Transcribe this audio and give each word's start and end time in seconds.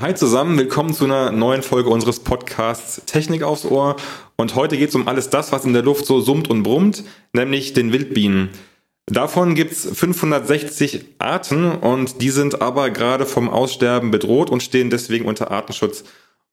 Hi 0.00 0.14
zusammen, 0.14 0.56
willkommen 0.56 0.94
zu 0.94 1.04
einer 1.04 1.30
neuen 1.30 1.62
Folge 1.62 1.90
unseres 1.90 2.20
Podcasts 2.20 3.02
Technik 3.04 3.42
aufs 3.42 3.66
Ohr. 3.66 3.96
Und 4.36 4.54
heute 4.54 4.78
geht 4.78 4.88
es 4.88 4.94
um 4.94 5.06
alles 5.06 5.28
das, 5.28 5.52
was 5.52 5.66
in 5.66 5.74
der 5.74 5.82
Luft 5.82 6.06
so 6.06 6.22
summt 6.22 6.48
und 6.48 6.62
brummt, 6.62 7.04
nämlich 7.34 7.74
den 7.74 7.92
Wildbienen. 7.92 8.48
Davon 9.04 9.54
gibt 9.54 9.72
es 9.72 9.84
560 9.84 11.04
Arten 11.18 11.72
und 11.72 12.22
die 12.22 12.30
sind 12.30 12.62
aber 12.62 12.88
gerade 12.88 13.26
vom 13.26 13.50
Aussterben 13.50 14.10
bedroht 14.10 14.48
und 14.48 14.62
stehen 14.62 14.88
deswegen 14.88 15.26
unter 15.26 15.50
Artenschutz. 15.50 16.04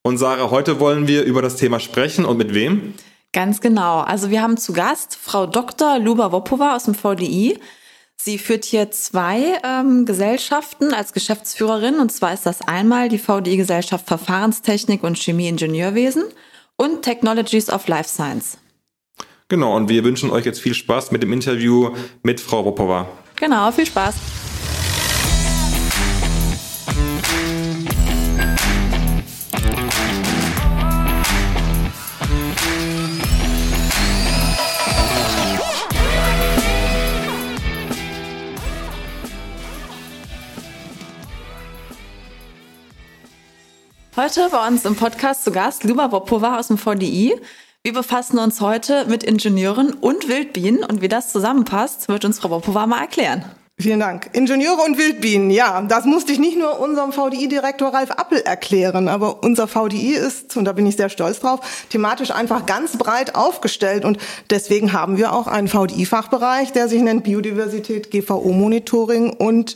Und 0.01 0.17
Sarah, 0.17 0.51
heute 0.51 0.81
wollen 0.81 1.07
wir 1.07 1.23
über 1.23 1.41
das 1.41 1.55
Thema 1.55 1.79
sprechen 1.79 2.25
und 2.25 2.37
mit 2.37 2.53
wem? 2.53 2.95
Ganz 3.31 3.61
genau. 3.61 4.01
Also 4.01 4.29
wir 4.29 4.41
haben 4.41 4.57
zu 4.57 4.73
Gast 4.73 5.15
Frau 5.15 5.45
Dr. 5.45 5.99
Luba 5.99 6.33
Wopova 6.33 6.75
aus 6.75 6.83
dem 6.83 6.95
VDI. 6.95 7.57
Sie 8.19 8.39
führt 8.39 8.65
hier 8.65 8.89
zwei 8.91 9.59
ähm, 9.63 10.05
Gesellschaften 10.05 10.93
als 10.93 11.13
Geschäftsführerin. 11.13 11.99
Und 11.99 12.11
zwar 12.11 12.33
ist 12.33 12.45
das 12.45 12.61
einmal 12.61 13.09
die 13.09 13.19
VDI-Gesellschaft 13.19 14.07
Verfahrenstechnik 14.07 15.03
und 15.03 15.17
Chemie-Ingenieurwesen 15.17 16.23
und 16.75 17.03
Technologies 17.03 17.69
of 17.69 17.87
Life 17.87 18.09
Science. 18.09 18.57
Genau, 19.49 19.75
und 19.75 19.87
wir 19.87 20.03
wünschen 20.03 20.29
euch 20.31 20.45
jetzt 20.45 20.59
viel 20.59 20.73
Spaß 20.73 21.11
mit 21.11 21.23
dem 21.23 21.31
Interview 21.31 21.95
mit 22.23 22.41
Frau 22.41 22.65
Wopova. 22.65 23.07
Genau, 23.35 23.71
viel 23.71 23.85
Spaß. 23.85 24.15
Heute 44.17 44.49
bei 44.49 44.67
uns 44.67 44.83
im 44.83 44.95
Podcast 44.95 45.43
zu 45.43 45.51
Gast 45.51 45.83
Luba 45.83 46.11
Wopova 46.11 46.57
aus 46.57 46.69
dem 46.69 46.79
VDI. 46.79 47.35
Wir 47.83 47.93
befassen 47.93 48.39
uns 48.39 48.61
heute 48.61 49.05
mit 49.05 49.23
Ingenieuren 49.23 49.93
und 49.93 50.27
Wildbienen 50.27 50.83
und 50.83 51.03
wie 51.03 51.07
das 51.07 51.31
zusammenpasst, 51.31 52.07
wird 52.07 52.25
uns 52.25 52.39
Frau 52.39 52.49
Wopova 52.49 52.87
mal 52.87 52.99
erklären. 52.99 53.45
Vielen 53.79 53.99
Dank. 53.99 54.31
Ingenieure 54.33 54.81
und 54.81 54.97
Wildbienen, 54.97 55.51
ja, 55.51 55.83
das 55.83 56.05
musste 56.05 56.31
ich 56.31 56.39
nicht 56.39 56.57
nur 56.57 56.79
unserem 56.79 57.11
VDI-Direktor 57.11 57.93
Ralf 57.93 58.09
Appel 58.09 58.39
erklären, 58.39 59.07
aber 59.07 59.43
unser 59.43 59.67
VDI 59.67 60.13
ist, 60.15 60.57
und 60.57 60.65
da 60.65 60.71
bin 60.71 60.87
ich 60.87 60.95
sehr 60.95 61.09
stolz 61.09 61.41
drauf, 61.41 61.59
thematisch 61.91 62.31
einfach 62.31 62.65
ganz 62.65 62.97
breit 62.97 63.35
aufgestellt 63.35 64.03
und 64.03 64.17
deswegen 64.49 64.93
haben 64.93 65.17
wir 65.17 65.31
auch 65.31 65.45
einen 65.45 65.67
VDI-Fachbereich, 65.67 66.71
der 66.71 66.87
sich 66.87 67.03
nennt 67.03 67.23
Biodiversität, 67.23 68.09
GVO-Monitoring 68.09 69.29
und 69.29 69.75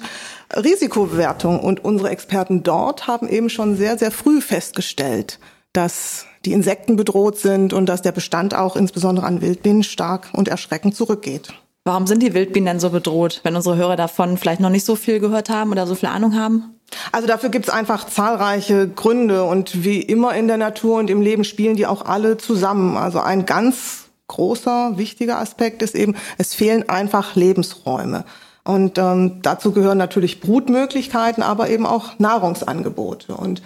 Risikobewertung. 0.56 1.60
Und 1.60 1.84
unsere 1.84 2.10
Experten 2.10 2.64
dort 2.64 3.08
haben 3.08 3.28
eben 3.28 3.50
schon 3.50 3.76
sehr, 3.76 3.98
sehr 3.98 4.12
früh 4.12 4.42
festgestellt, 4.42 5.40
dass 5.74 6.26
die 6.46 6.54
Insekten 6.54 6.96
bedroht 6.96 7.38
sind 7.38 7.74
und 7.74 7.88
dass 7.88 8.02
der 8.02 8.12
Bestand 8.12 8.56
auch 8.56 8.76
insbesondere 8.76 9.26
an 9.26 9.42
Wildbienen 9.42 9.84
stark 9.84 10.30
und 10.34 10.48
erschreckend 10.48 10.96
zurückgeht. 10.96 11.54
Warum 11.84 12.06
sind 12.06 12.22
die 12.22 12.34
Wildbienen 12.34 12.68
denn 12.68 12.80
so 12.80 12.92
bedroht, 12.92 13.42
wenn 13.44 13.56
unsere 13.56 13.76
Hörer 13.76 13.96
davon 13.96 14.38
vielleicht 14.38 14.62
noch 14.62 14.70
nicht 14.70 14.86
so 14.86 14.96
viel 14.96 15.20
gehört 15.20 15.50
haben 15.50 15.72
oder 15.72 15.88
so 15.88 15.96
viel 15.96 16.10
Ahnung 16.10 16.36
haben? 16.36 16.76
Also 17.12 17.28
dafür 17.28 17.50
gibt 17.50 17.68
es 17.68 17.74
einfach 17.74 18.08
zahlreiche 18.08 18.88
Gründe 18.88 19.44
und 19.46 19.84
wie 19.84 20.02
immer 20.02 20.36
in 20.36 20.48
der 20.48 20.58
Natur 20.58 21.00
und 21.00 21.10
im 21.10 21.22
Leben 21.22 21.44
spielen 21.44 21.76
die 21.76 21.88
auch 21.88 22.06
alle 22.06 22.38
zusammen. 22.38 22.98
Also 22.98 23.20
ein 23.20 23.46
ganz 23.46 24.10
großer, 24.28 24.98
wichtiger 24.98 25.40
Aspekt 25.40 25.82
ist 25.82 25.96
eben, 25.96 26.16
es 26.38 26.54
fehlen 26.54 26.88
einfach 26.88 27.36
Lebensräume. 27.36 28.26
Und 28.64 28.98
ähm, 28.98 29.40
dazu 29.42 29.72
gehören 29.72 29.98
natürlich 29.98 30.40
Brutmöglichkeiten, 30.40 31.42
aber 31.42 31.70
eben 31.70 31.86
auch 31.86 32.20
Nahrungsangebote. 32.20 33.36
Und 33.36 33.62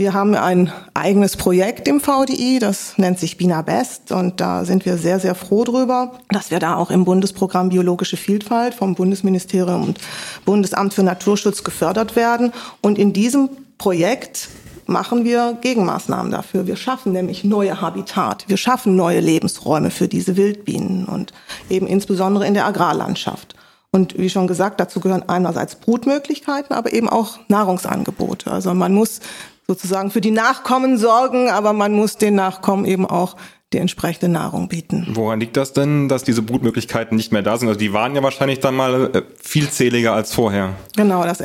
wir 0.00 0.14
haben 0.14 0.34
ein 0.34 0.72
eigenes 0.94 1.36
Projekt 1.36 1.86
im 1.86 2.00
VDI, 2.00 2.58
das 2.58 2.96
nennt 2.96 3.18
sich 3.18 3.36
Bina 3.36 3.60
Best 3.60 4.12
und 4.12 4.40
da 4.40 4.64
sind 4.64 4.86
wir 4.86 4.96
sehr, 4.96 5.20
sehr 5.20 5.34
froh 5.34 5.64
drüber, 5.64 6.12
dass 6.30 6.50
wir 6.50 6.58
da 6.58 6.76
auch 6.76 6.90
im 6.90 7.04
Bundesprogramm 7.04 7.68
Biologische 7.68 8.16
Vielfalt 8.16 8.72
vom 8.72 8.94
Bundesministerium 8.94 9.82
und 9.82 9.98
Bundesamt 10.46 10.94
für 10.94 11.02
Naturschutz 11.02 11.64
gefördert 11.64 12.16
werden. 12.16 12.54
Und 12.80 12.98
in 12.98 13.12
diesem 13.12 13.50
Projekt 13.76 14.48
machen 14.86 15.24
wir 15.24 15.58
Gegenmaßnahmen 15.60 16.32
dafür. 16.32 16.66
Wir 16.66 16.76
schaffen 16.76 17.12
nämlich 17.12 17.44
neue 17.44 17.82
Habitat, 17.82 18.46
wir 18.48 18.56
schaffen 18.56 18.96
neue 18.96 19.20
Lebensräume 19.20 19.90
für 19.90 20.08
diese 20.08 20.38
Wildbienen 20.38 21.04
und 21.04 21.34
eben 21.68 21.86
insbesondere 21.86 22.46
in 22.46 22.54
der 22.54 22.64
Agrarlandschaft. 22.64 23.54
Und 23.92 24.18
wie 24.18 24.30
schon 24.30 24.46
gesagt, 24.46 24.78
dazu 24.78 25.00
gehören 25.00 25.28
einerseits 25.28 25.74
Brutmöglichkeiten, 25.74 26.74
aber 26.74 26.92
eben 26.92 27.08
auch 27.08 27.38
Nahrungsangebote. 27.48 28.50
Also 28.50 28.72
man 28.72 28.94
muss 28.94 29.20
sozusagen 29.66 30.10
für 30.10 30.20
die 30.20 30.30
Nachkommen 30.30 30.96
sorgen, 30.96 31.48
aber 31.48 31.72
man 31.72 31.92
muss 31.92 32.16
den 32.16 32.34
Nachkommen 32.34 32.84
eben 32.84 33.06
auch 33.06 33.36
die 33.72 33.78
entsprechende 33.78 34.28
Nahrung 34.28 34.68
bieten. 34.68 35.06
Woran 35.12 35.38
liegt 35.38 35.56
das 35.56 35.72
denn, 35.72 36.08
dass 36.08 36.24
diese 36.24 36.42
Brutmöglichkeiten 36.42 37.16
nicht 37.16 37.32
mehr 37.32 37.42
da 37.42 37.56
sind? 37.56 37.68
Also 37.68 37.78
die 37.78 37.92
waren 37.92 38.14
ja 38.14 38.22
wahrscheinlich 38.22 38.60
dann 38.60 38.74
mal 38.74 39.10
äh, 39.14 39.22
vielzähliger 39.40 40.12
als 40.12 40.34
vorher. 40.34 40.74
Genau, 40.96 41.24
das 41.24 41.42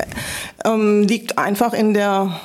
ähm, 0.65 1.03
liegt 1.03 1.37
einfach 1.37 1.73
in 1.73 1.93
der 1.93 2.39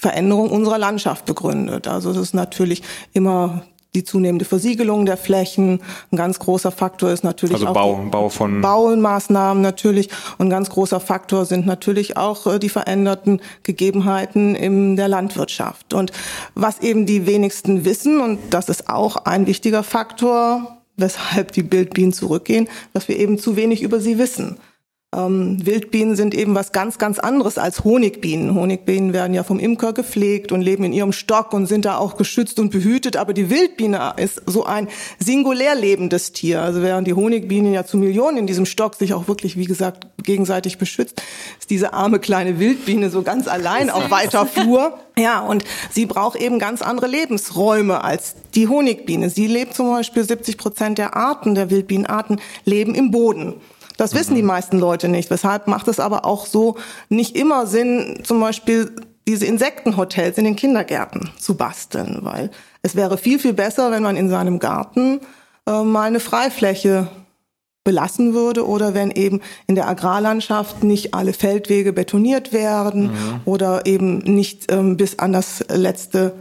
Veränderung 0.00 0.50
unserer 0.50 0.78
Landschaft 0.78 1.26
begründet. 1.26 1.86
Also 1.86 2.10
es 2.10 2.16
ist 2.16 2.34
natürlich 2.34 2.82
immer 3.12 3.62
die 3.94 4.04
zunehmende 4.04 4.44
Versiegelung 4.44 5.04
der 5.04 5.16
Flächen. 5.16 5.80
Ein 6.12 6.16
ganz 6.16 6.38
großer 6.38 6.70
Faktor 6.70 7.10
ist 7.10 7.24
natürlich 7.24 7.54
also 7.54 7.68
auch 7.68 7.74
Bau, 7.74 7.96
Bau 8.10 8.28
von 8.28 8.60
Baumaßnahmen 8.60 9.62
natürlich. 9.62 10.08
Und 10.38 10.46
ein 10.46 10.50
ganz 10.50 10.70
großer 10.70 11.00
Faktor 11.00 11.44
sind 11.44 11.66
natürlich 11.66 12.16
auch 12.16 12.46
äh, 12.46 12.58
die 12.58 12.68
veränderten 12.68 13.40
Gegebenheiten 13.62 14.54
in 14.54 14.96
der 14.96 15.08
Landwirtschaft. 15.08 15.94
Und 15.94 16.12
was 16.54 16.80
eben 16.80 17.06
die 17.06 17.26
wenigsten 17.26 17.84
wissen, 17.84 18.20
und 18.20 18.38
das 18.50 18.68
ist 18.68 18.88
auch 18.88 19.16
ein 19.16 19.46
wichtiger 19.46 19.82
Faktor, 19.82 20.78
weshalb 20.96 21.52
die 21.52 21.62
Bildbienen 21.62 22.12
zurückgehen, 22.12 22.68
dass 22.92 23.08
wir 23.08 23.18
eben 23.18 23.38
zu 23.38 23.56
wenig 23.56 23.82
über 23.82 24.00
sie 24.00 24.18
wissen. 24.18 24.58
Ähm, 25.12 25.56
Wildbienen 25.66 26.14
sind 26.14 26.36
eben 26.36 26.54
was 26.54 26.70
ganz, 26.70 26.96
ganz 26.96 27.18
anderes 27.18 27.58
als 27.58 27.82
Honigbienen. 27.82 28.54
Honigbienen 28.54 29.12
werden 29.12 29.34
ja 29.34 29.42
vom 29.42 29.58
Imker 29.58 29.92
gepflegt 29.92 30.52
und 30.52 30.60
leben 30.60 30.84
in 30.84 30.92
ihrem 30.92 31.10
Stock 31.10 31.52
und 31.52 31.66
sind 31.66 31.84
da 31.84 31.96
auch 31.96 32.16
geschützt 32.16 32.60
und 32.60 32.70
behütet. 32.70 33.16
Aber 33.16 33.32
die 33.32 33.50
Wildbiene 33.50 34.14
ist 34.18 34.40
so 34.46 34.64
ein 34.64 34.86
singulär 35.18 35.74
lebendes 35.74 36.30
Tier. 36.30 36.62
Also 36.62 36.82
während 36.82 37.08
die 37.08 37.14
Honigbienen 37.14 37.72
ja 37.72 37.84
zu 37.84 37.96
Millionen 37.96 38.36
in 38.36 38.46
diesem 38.46 38.66
Stock 38.66 38.94
sich 38.94 39.12
auch 39.12 39.26
wirklich, 39.26 39.56
wie 39.56 39.64
gesagt, 39.64 40.06
gegenseitig 40.22 40.78
beschützt, 40.78 41.20
ist 41.58 41.70
diese 41.70 41.92
arme 41.92 42.20
kleine 42.20 42.60
Wildbiene 42.60 43.10
so 43.10 43.22
ganz 43.22 43.48
allein 43.48 43.90
auf 43.90 44.12
weiter 44.12 44.46
Flur. 44.46 44.96
Ja, 45.18 45.40
und 45.40 45.64
sie 45.90 46.06
braucht 46.06 46.40
eben 46.40 46.60
ganz 46.60 46.82
andere 46.82 47.08
Lebensräume 47.08 48.04
als 48.04 48.36
die 48.54 48.68
Honigbiene. 48.68 49.28
Sie 49.28 49.48
lebt 49.48 49.74
zum 49.74 49.90
Beispiel 49.90 50.22
70 50.22 50.56
Prozent 50.56 50.98
der 50.98 51.16
Arten, 51.16 51.56
der 51.56 51.68
Wildbienenarten, 51.68 52.40
leben 52.64 52.94
im 52.94 53.10
Boden. 53.10 53.54
Das 54.00 54.14
wissen 54.14 54.34
die 54.34 54.42
meisten 54.42 54.78
Leute 54.78 55.10
nicht. 55.10 55.28
Weshalb 55.28 55.66
macht 55.66 55.86
es 55.86 56.00
aber 56.00 56.24
auch 56.24 56.46
so 56.46 56.76
nicht 57.10 57.36
immer 57.36 57.66
Sinn, 57.66 58.20
zum 58.24 58.40
Beispiel 58.40 58.92
diese 59.28 59.44
Insektenhotels 59.44 60.38
in 60.38 60.44
den 60.44 60.56
Kindergärten 60.56 61.28
zu 61.38 61.54
basteln, 61.54 62.20
weil 62.22 62.50
es 62.80 62.96
wäre 62.96 63.18
viel, 63.18 63.38
viel 63.38 63.52
besser, 63.52 63.90
wenn 63.90 64.02
man 64.02 64.16
in 64.16 64.30
seinem 64.30 64.58
Garten 64.58 65.20
äh, 65.66 65.82
mal 65.82 66.04
eine 66.04 66.18
Freifläche 66.18 67.08
belassen 67.84 68.32
würde 68.32 68.66
oder 68.66 68.94
wenn 68.94 69.10
eben 69.10 69.42
in 69.66 69.74
der 69.74 69.86
Agrarlandschaft 69.86 70.82
nicht 70.82 71.12
alle 71.12 71.34
Feldwege 71.34 71.92
betoniert 71.92 72.54
werden 72.54 73.02
mhm. 73.02 73.40
oder 73.44 73.84
eben 73.84 74.20
nicht 74.20 74.72
ähm, 74.72 74.96
bis 74.96 75.18
an 75.18 75.34
das 75.34 75.62
letzte 75.68 76.32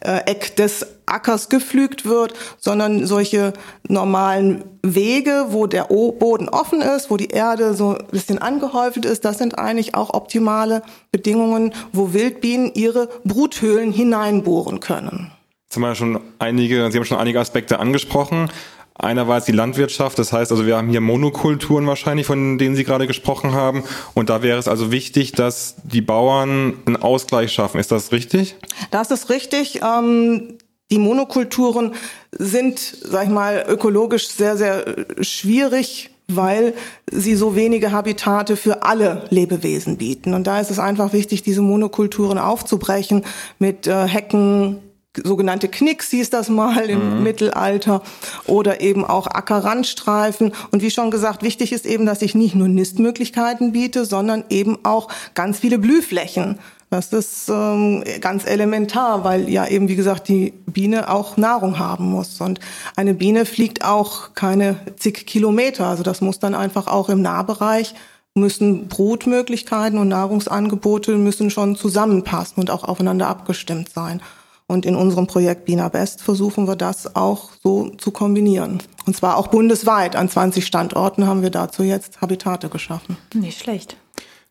Eck 0.00 0.56
des 0.56 0.86
Ackers 1.06 1.48
gepflügt 1.48 2.04
wird, 2.04 2.34
sondern 2.58 3.06
solche 3.06 3.52
normalen 3.88 4.64
Wege, 4.82 5.46
wo 5.50 5.66
der 5.66 5.84
Boden 5.84 6.48
offen 6.48 6.82
ist, 6.82 7.10
wo 7.10 7.16
die 7.16 7.28
Erde 7.28 7.74
so 7.74 7.96
ein 7.96 8.06
bisschen 8.10 8.38
angehäuft 8.38 9.04
ist, 9.04 9.24
das 9.24 9.38
sind 9.38 9.58
eigentlich 9.58 9.94
auch 9.94 10.14
optimale 10.14 10.82
Bedingungen, 11.12 11.72
wo 11.92 12.12
Wildbienen 12.12 12.72
ihre 12.74 13.08
Bruthöhlen 13.24 13.92
hineinbohren 13.92 14.80
können. 14.80 15.32
Jetzt 15.66 15.76
haben 15.76 15.82
wir 15.82 15.94
schon 15.94 16.20
einige, 16.38 16.90
Sie 16.90 16.98
haben 16.98 17.04
schon 17.04 17.18
einige 17.18 17.40
Aspekte 17.40 17.80
angesprochen. 17.80 18.50
Einer 18.98 19.28
war 19.28 19.36
jetzt 19.36 19.48
die 19.48 19.52
Landwirtschaft, 19.52 20.18
das 20.18 20.32
heißt 20.32 20.50
also, 20.50 20.66
wir 20.66 20.76
haben 20.76 20.88
hier 20.88 21.00
Monokulturen 21.00 21.86
wahrscheinlich, 21.86 22.26
von 22.26 22.58
denen 22.58 22.76
Sie 22.76 22.84
gerade 22.84 23.06
gesprochen 23.06 23.52
haben. 23.52 23.84
Und 24.14 24.30
da 24.30 24.42
wäre 24.42 24.58
es 24.58 24.68
also 24.68 24.90
wichtig, 24.90 25.32
dass 25.32 25.76
die 25.84 26.00
Bauern 26.00 26.74
einen 26.86 26.96
Ausgleich 26.96 27.52
schaffen. 27.52 27.78
Ist 27.78 27.92
das 27.92 28.12
richtig? 28.12 28.56
Das 28.90 29.10
ist 29.10 29.28
richtig. 29.28 29.80
Ähm, 29.82 30.58
die 30.90 30.98
Monokulturen 30.98 31.94
sind, 32.32 32.78
sag 32.78 33.24
ich 33.24 33.30
mal, 33.30 33.66
ökologisch 33.68 34.28
sehr, 34.28 34.56
sehr 34.56 35.06
schwierig 35.20 36.10
weil 36.28 36.74
sie 37.10 37.36
so 37.36 37.54
wenige 37.54 37.92
Habitate 37.92 38.56
für 38.56 38.82
alle 38.82 39.24
Lebewesen 39.30 39.96
bieten. 39.96 40.34
Und 40.34 40.46
da 40.46 40.60
ist 40.60 40.70
es 40.70 40.78
einfach 40.78 41.12
wichtig, 41.12 41.42
diese 41.42 41.62
Monokulturen 41.62 42.38
aufzubrechen 42.38 43.24
mit 43.58 43.86
äh, 43.86 44.08
Hecken, 44.08 44.78
sogenannte 45.24 45.68
Knicks 45.68 46.10
hieß 46.10 46.30
das 46.30 46.48
mal 46.48 46.88
im 46.90 47.18
mhm. 47.18 47.22
Mittelalter 47.22 48.02
oder 48.46 48.80
eben 48.80 49.04
auch 49.04 49.26
Ackerrandstreifen. 49.26 50.52
Und 50.70 50.82
wie 50.82 50.90
schon 50.90 51.10
gesagt, 51.10 51.42
wichtig 51.42 51.72
ist 51.72 51.86
eben, 51.86 52.06
dass 52.06 52.22
ich 52.22 52.34
nicht 52.34 52.54
nur 52.54 52.68
Nistmöglichkeiten 52.68 53.72
biete, 53.72 54.04
sondern 54.04 54.44
eben 54.50 54.78
auch 54.84 55.08
ganz 55.34 55.58
viele 55.58 55.78
Blühflächen. 55.78 56.58
Das 56.90 57.12
ist 57.12 57.48
ähm, 57.48 58.04
ganz 58.20 58.46
elementar, 58.46 59.24
weil 59.24 59.48
ja 59.48 59.66
eben, 59.66 59.88
wie 59.88 59.96
gesagt, 59.96 60.28
die 60.28 60.54
Biene 60.66 61.10
auch 61.10 61.36
Nahrung 61.36 61.78
haben 61.78 62.04
muss. 62.04 62.40
Und 62.40 62.60
eine 62.94 63.14
Biene 63.14 63.44
fliegt 63.44 63.84
auch 63.84 64.34
keine 64.34 64.76
zig 64.96 65.26
Kilometer. 65.26 65.86
Also 65.86 66.04
das 66.04 66.20
muss 66.20 66.38
dann 66.38 66.54
einfach 66.54 66.86
auch 66.86 67.08
im 67.08 67.22
Nahbereich 67.22 67.94
müssen 68.36 68.86
Brutmöglichkeiten 68.88 69.98
und 69.98 70.08
Nahrungsangebote 70.08 71.16
müssen 71.16 71.50
schon 71.50 71.74
zusammenpassen 71.74 72.60
und 72.60 72.70
auch 72.70 72.84
aufeinander 72.84 73.28
abgestimmt 73.28 73.88
sein. 73.88 74.20
Und 74.68 74.84
in 74.84 74.96
unserem 74.96 75.26
Projekt 75.28 75.64
Bina 75.64 75.88
Best 75.88 76.22
versuchen 76.22 76.66
wir 76.66 76.74
das 76.74 77.14
auch 77.14 77.50
so 77.62 77.90
zu 77.90 78.10
kombinieren. 78.10 78.82
Und 79.06 79.16
zwar 79.16 79.36
auch 79.36 79.46
bundesweit. 79.46 80.16
An 80.16 80.28
20 80.28 80.66
Standorten 80.66 81.26
haben 81.26 81.42
wir 81.42 81.50
dazu 81.50 81.84
jetzt 81.84 82.20
Habitate 82.20 82.68
geschaffen. 82.68 83.16
Nicht 83.32 83.60
schlecht. 83.60 83.96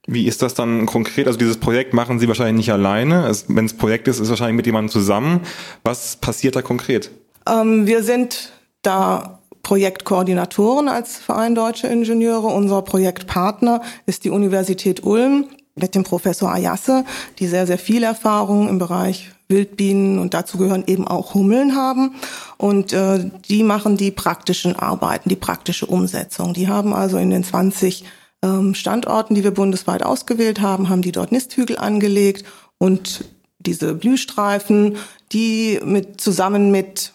Wie 0.08 0.28
ist 0.28 0.42
das 0.42 0.54
dann 0.54 0.86
konkret? 0.86 1.28
Also 1.28 1.40
dieses 1.40 1.58
Projekt 1.58 1.94
machen 1.94 2.20
Sie 2.20 2.28
wahrscheinlich 2.28 2.68
nicht 2.68 2.72
alleine. 2.72 3.32
Wenn 3.48 3.66
es 3.66 3.74
Projekt 3.74 4.08
ist, 4.08 4.18
ist 4.18 4.24
es 4.24 4.30
wahrscheinlich 4.30 4.56
mit 4.56 4.66
jemandem 4.66 4.92
zusammen. 4.92 5.42
Was 5.84 6.16
passiert 6.18 6.56
da 6.56 6.62
konkret? 6.62 7.12
Ähm, 7.48 7.88
wir 7.88 8.04
sind 8.04 8.54
da 8.84 9.40
Projektkoordinatoren 9.64 10.88
als 10.88 11.18
Verein 11.18 11.56
Deutsche 11.56 11.88
Ingenieure. 11.88 12.48
Unser 12.48 12.84
Projektpartner 12.84 13.82
ist 14.06 14.24
die 14.24 14.30
Universität 14.30 15.04
Ulm 15.04 15.48
mit 15.76 15.94
dem 15.94 16.04
Professor 16.04 16.52
Ayasse, 16.52 17.04
die 17.40 17.48
sehr, 17.48 17.68
sehr 17.68 17.78
viel 17.78 18.04
Erfahrung 18.04 18.70
im 18.70 18.80
Bereich 18.80 19.32
Wildbienen 19.48 20.18
und 20.18 20.34
dazu 20.34 20.58
gehören 20.58 20.86
eben 20.88 21.08
auch 21.08 21.34
Hummeln 21.34 21.76
haben. 21.76 22.16
Und 22.58 22.94
äh, 22.94 23.30
die 23.48 23.64
machen 23.64 23.98
die 23.98 24.12
praktischen 24.12 24.76
Arbeiten, 24.76 25.30
die 25.30 25.36
praktische 25.36 25.86
Umsetzung. 25.86 26.54
Die 26.54 26.68
haben 26.68 26.94
also 26.94 27.18
in 27.18 27.30
den 27.30 27.44
20 27.44 28.06
ähm, 28.42 28.74
Standorten, 28.74 29.36
die 29.36 29.44
wir 29.44 29.52
bundesweit 29.52 30.04
ausgewählt 30.04 30.62
haben, 30.62 30.90
haben 30.90 31.02
die 31.02 31.12
dort 31.12 31.32
Nisthügel 31.32 31.78
angelegt 31.78 32.46
und 32.78 33.26
diese 33.60 33.94
Blühstreifen, 33.94 34.98
die 35.32 35.80
mit 35.84 36.22
zusammen 36.22 36.72
mit 36.72 37.12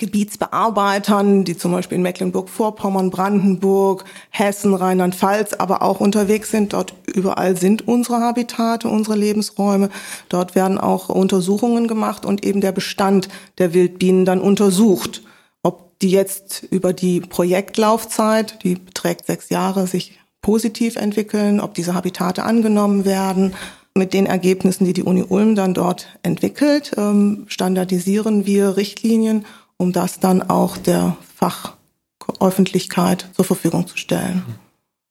Gebietsbearbeitern, 0.00 1.44
die 1.44 1.58
zum 1.58 1.72
Beispiel 1.72 1.96
in 1.96 2.02
Mecklenburg-Vorpommern, 2.02 3.10
Brandenburg, 3.10 4.06
Hessen, 4.30 4.74
Rheinland-Pfalz, 4.74 5.52
aber 5.52 5.82
auch 5.82 6.00
unterwegs 6.00 6.50
sind. 6.50 6.72
Dort 6.72 6.94
überall 7.06 7.54
sind 7.56 7.86
unsere 7.86 8.20
Habitate, 8.20 8.88
unsere 8.88 9.16
Lebensräume. 9.16 9.90
Dort 10.30 10.54
werden 10.54 10.78
auch 10.78 11.10
Untersuchungen 11.10 11.86
gemacht 11.86 12.24
und 12.24 12.44
eben 12.44 12.62
der 12.62 12.72
Bestand 12.72 13.28
der 13.58 13.74
Wildbienen 13.74 14.24
dann 14.24 14.40
untersucht. 14.40 15.22
Ob 15.62 15.98
die 16.00 16.10
jetzt 16.10 16.62
über 16.70 16.94
die 16.94 17.20
Projektlaufzeit, 17.20 18.64
die 18.64 18.76
beträgt 18.76 19.26
sechs 19.26 19.50
Jahre, 19.50 19.86
sich 19.86 20.18
positiv 20.40 20.96
entwickeln, 20.96 21.60
ob 21.60 21.74
diese 21.74 21.94
Habitate 21.94 22.42
angenommen 22.44 23.04
werden. 23.04 23.54
Mit 23.94 24.14
den 24.14 24.24
Ergebnissen, 24.24 24.86
die 24.86 24.94
die 24.94 25.02
Uni 25.02 25.24
Ulm 25.28 25.56
dann 25.56 25.74
dort 25.74 26.06
entwickelt, 26.22 26.92
ähm, 26.96 27.44
standardisieren 27.48 28.46
wir 28.46 28.78
Richtlinien, 28.78 29.44
um 29.80 29.92
das 29.92 30.20
dann 30.20 30.42
auch 30.42 30.76
der 30.76 31.16
Fachöffentlichkeit 31.36 33.30
zur 33.32 33.46
Verfügung 33.46 33.86
zu 33.86 33.96
stellen. 33.96 34.44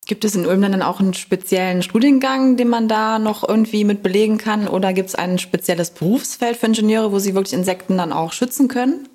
Gibt 0.06 0.24
es 0.24 0.36
in 0.36 0.46
Ulm 0.46 0.62
dann 0.62 0.84
auch 0.84 1.00
einen 1.00 1.16
speziellen 1.16 1.82
Studiengang, 1.82 2.56
den 2.56 2.70
man 2.70 2.88
da 2.88 3.18
noch 3.18 3.48
irgendwie 3.48 3.84
mit 3.84 4.04
belegen 4.04 4.38
kann? 4.38 4.68
Oder 4.68 4.94
gibt 4.94 5.10
es 5.10 5.16
ein 5.16 5.40
spezielles 5.40 5.90
Berufsfeld 5.90 6.56
für 6.56 6.68
Ingenieure, 6.68 7.12
wo 7.12 7.18
sie 7.18 7.34
wirklich 7.34 7.54
Insekten 7.54 7.98
dann 7.98 8.14
auch 8.14 8.32
schützen 8.32 8.68
können? 8.68 9.10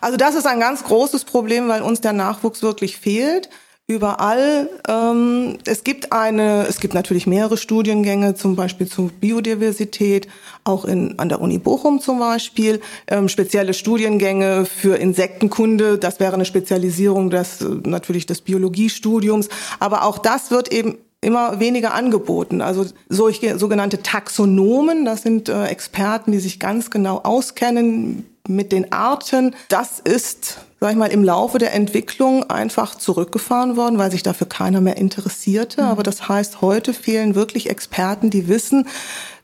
Also 0.00 0.16
das 0.16 0.34
ist 0.34 0.46
ein 0.46 0.58
ganz 0.58 0.82
großes 0.82 1.24
Problem, 1.24 1.68
weil 1.68 1.82
uns 1.82 2.00
der 2.00 2.12
Nachwuchs 2.12 2.62
wirklich 2.62 2.96
fehlt 2.96 3.48
überall. 3.88 4.68
Ähm, 4.86 5.56
es 5.64 5.82
gibt 5.82 6.12
eine, 6.12 6.66
es 6.68 6.78
gibt 6.78 6.92
natürlich 6.92 7.26
mehrere 7.26 7.56
Studiengänge, 7.56 8.34
zum 8.34 8.54
Beispiel 8.54 8.86
zur 8.86 9.08
Biodiversität, 9.08 10.28
auch 10.62 10.84
in, 10.84 11.18
an 11.18 11.30
der 11.30 11.40
Uni 11.40 11.58
Bochum 11.58 11.98
zum 11.98 12.18
Beispiel, 12.18 12.80
ähm, 13.06 13.30
spezielle 13.30 13.72
Studiengänge 13.72 14.66
für 14.66 14.96
Insektenkunde. 14.96 15.96
Das 15.96 16.20
wäre 16.20 16.34
eine 16.34 16.44
Spezialisierung 16.44 17.30
des, 17.30 17.64
natürlich 17.84 18.26
des 18.26 18.42
Biologiestudiums. 18.42 19.48
Aber 19.80 20.04
auch 20.04 20.18
das 20.18 20.50
wird 20.50 20.70
eben 20.70 20.98
immer 21.22 21.58
weniger 21.58 21.94
angeboten. 21.94 22.60
Also 22.60 22.84
solche 23.08 23.58
sogenannte 23.58 24.02
Taxonomen, 24.02 25.06
das 25.06 25.22
sind 25.22 25.48
äh, 25.48 25.64
Experten, 25.64 26.30
die 26.30 26.38
sich 26.38 26.60
ganz 26.60 26.90
genau 26.90 27.20
auskennen 27.24 28.26
mit 28.48 28.72
den 28.72 28.92
Arten. 28.92 29.54
Das 29.68 30.00
ist 30.00 30.58
sag 30.80 30.92
ich 30.92 30.96
mal, 30.96 31.06
im 31.06 31.24
Laufe 31.24 31.58
der 31.58 31.74
Entwicklung 31.74 32.48
einfach 32.48 32.94
zurückgefahren 32.94 33.76
worden, 33.76 33.98
weil 33.98 34.10
sich 34.10 34.22
dafür 34.22 34.48
keiner 34.48 34.80
mehr 34.80 34.96
interessierte. 34.96 35.82
Mhm. 35.82 35.88
Aber 35.88 36.02
das 36.02 36.28
heißt, 36.28 36.60
heute 36.60 36.94
fehlen 36.94 37.34
wirklich 37.34 37.68
Experten, 37.68 38.30
die 38.30 38.48
wissen, 38.48 38.86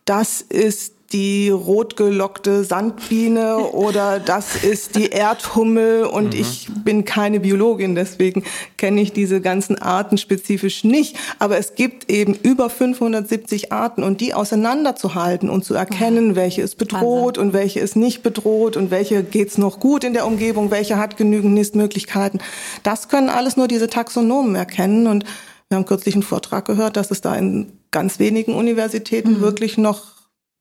das 0.05 0.43
ist 0.43 0.94
die 1.15 1.49
rotgelockte 1.49 2.65
Sandbiene 2.65 3.59
oder 3.59 4.19
das 4.19 4.65
ist 4.65 4.97
die 4.97 5.11
Erdhummel 5.11 6.07
und 6.07 6.35
mhm. 6.35 6.41
ich 6.41 6.69
bin 6.85 7.05
keine 7.05 7.39
Biologin, 7.39 7.95
deswegen 7.95 8.43
kenne 8.79 9.01
ich 9.01 9.13
diese 9.13 9.41
ganzen 9.41 9.81
Arten 9.81 10.19
spezifisch 10.19 10.83
nicht. 10.83 11.17
Aber 11.39 11.57
es 11.57 11.77
gibt 11.77 12.11
eben 12.11 12.35
über 12.35 12.69
570 12.69 13.71
Arten 13.71 14.03
und 14.03 14.21
die 14.21 14.35
auseinanderzuhalten 14.35 15.51
und 15.51 15.65
zu 15.65 15.75
erkennen, 15.75 16.35
welche 16.35 16.63
ist 16.63 16.79
bedroht 16.79 17.37
Wahnsinn. 17.37 17.43
und 17.45 17.53
welche 17.53 17.79
ist 17.79 17.95
nicht 17.95 18.25
bedroht 18.25 18.77
und 18.77 18.91
welche 18.91 19.23
geht's 19.23 19.57
noch 19.57 19.79
gut 19.79 20.03
in 20.03 20.15
der 20.15 20.27
Umgebung, 20.27 20.73
welche 20.73 20.99
hat 20.99 21.17
genügend 21.17 21.55
Nistmöglichkeiten. 21.55 22.41
Das 22.83 23.09
können 23.09 23.29
alles 23.29 23.57
nur 23.57 23.69
diese 23.69 23.89
Taxonomen 23.89 24.57
erkennen 24.57 25.07
und 25.07 25.25
wir 25.69 25.77
haben 25.77 25.87
kürzlich 25.87 26.17
einen 26.17 26.25
Vortrag 26.25 26.65
gehört, 26.65 26.97
dass 26.97 27.13
es 27.13 27.21
da 27.21 27.37
in 27.37 27.79
ganz 27.93 28.19
wenigen 28.19 28.55
Universitäten 28.55 29.35
mhm. 29.35 29.41
wirklich 29.41 29.79
noch 29.79 30.14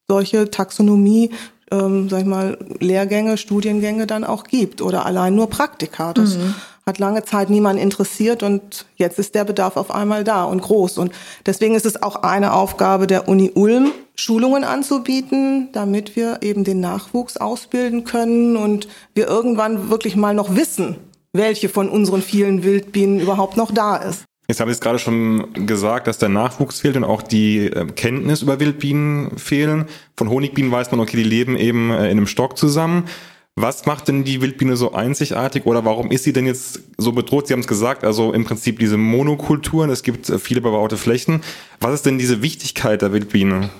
solche 0.07 0.49
Taxonomie, 0.49 1.31
ähm, 1.71 2.09
sag 2.09 2.21
ich 2.21 2.25
mal, 2.25 2.57
Lehrgänge, 2.79 3.37
Studiengänge 3.37 4.07
dann 4.07 4.23
auch 4.23 4.43
gibt 4.43 4.81
oder 4.81 5.05
allein 5.05 5.35
nur 5.35 5.49
Praktika. 5.49 6.13
Das 6.13 6.37
mhm. 6.37 6.55
hat 6.85 6.99
lange 6.99 7.23
Zeit 7.23 7.49
niemand 7.49 7.79
interessiert 7.79 8.43
und 8.43 8.85
jetzt 8.95 9.19
ist 9.19 9.35
der 9.35 9.43
Bedarf 9.43 9.77
auf 9.77 9.91
einmal 9.91 10.23
da 10.23 10.43
und 10.43 10.61
groß. 10.61 10.97
Und 10.97 11.13
deswegen 11.45 11.75
ist 11.75 11.85
es 11.85 12.01
auch 12.01 12.17
eine 12.17 12.53
Aufgabe 12.53 13.07
der 13.07 13.27
Uni 13.27 13.51
Ulm, 13.55 13.91
Schulungen 14.15 14.63
anzubieten, 14.63 15.69
damit 15.71 16.15
wir 16.15 16.39
eben 16.41 16.63
den 16.63 16.79
Nachwuchs 16.79 17.37
ausbilden 17.37 18.03
können 18.03 18.55
und 18.57 18.87
wir 19.15 19.27
irgendwann 19.27 19.89
wirklich 19.89 20.15
mal 20.15 20.35
noch 20.35 20.55
wissen, 20.55 20.97
welche 21.31 21.69
von 21.69 21.89
unseren 21.89 22.21
vielen 22.21 22.63
Wildbienen 22.63 23.19
überhaupt 23.19 23.57
noch 23.57 23.71
da 23.71 23.95
ist. 23.95 24.25
Jetzt 24.53 24.59
habe 24.59 24.69
ich 24.69 24.75
es 24.75 24.81
gerade 24.81 24.99
schon 24.99 25.65
gesagt, 25.65 26.05
dass 26.05 26.19
der 26.19 26.29
Nachwuchs 26.29 26.79
fehlt 26.79 26.95
und 26.95 27.03
auch 27.03 27.23
die 27.23 27.65
äh, 27.65 27.87
Kenntnis 27.87 28.43
über 28.43 28.59
Wildbienen 28.59 29.35
fehlen. 29.35 29.85
Von 30.15 30.29
Honigbienen 30.29 30.71
weiß 30.71 30.91
man, 30.91 30.99
okay, 30.99 31.17
die 31.17 31.23
leben 31.23 31.57
eben 31.57 31.89
äh, 31.89 32.11
in 32.11 32.17
einem 32.17 32.27
Stock 32.27 32.55
zusammen. 32.55 33.05
Was 33.55 33.87
macht 33.87 34.09
denn 34.09 34.23
die 34.23 34.41
Wildbiene 34.41 34.77
so 34.77 34.93
einzigartig 34.93 35.65
oder 35.65 35.85
warum 35.85 36.11
ist 36.11 36.23
sie 36.23 36.33
denn 36.33 36.45
jetzt 36.45 36.81
so 36.99 37.13
bedroht? 37.13 37.47
Sie 37.47 37.53
haben 37.53 37.61
es 37.61 37.67
gesagt, 37.67 38.03
also 38.03 38.31
im 38.31 38.45
Prinzip 38.45 38.77
diese 38.77 38.97
Monokulturen, 38.97 39.89
es 39.89 40.03
gibt 40.03 40.29
äh, 40.29 40.37
viele 40.37 40.61
bebaute 40.61 40.97
Flächen. 40.97 41.41
Was 41.79 41.95
ist 41.95 42.05
denn 42.05 42.19
diese 42.19 42.43
Wichtigkeit 42.43 43.01
der 43.01 43.11
Wildbiene? 43.11 43.71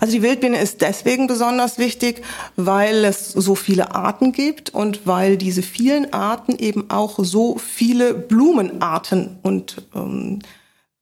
Also 0.00 0.12
die 0.14 0.22
Wildbiene 0.22 0.60
ist 0.60 0.80
deswegen 0.80 1.26
besonders 1.26 1.78
wichtig, 1.78 2.22
weil 2.56 3.04
es 3.04 3.32
so 3.32 3.54
viele 3.54 3.94
Arten 3.94 4.32
gibt 4.32 4.70
und 4.70 5.06
weil 5.06 5.36
diese 5.36 5.62
vielen 5.62 6.12
Arten 6.12 6.56
eben 6.56 6.90
auch 6.90 7.18
so 7.22 7.58
viele 7.58 8.14
Blumenarten 8.14 9.38
und 9.42 9.82
ähm, 9.94 10.40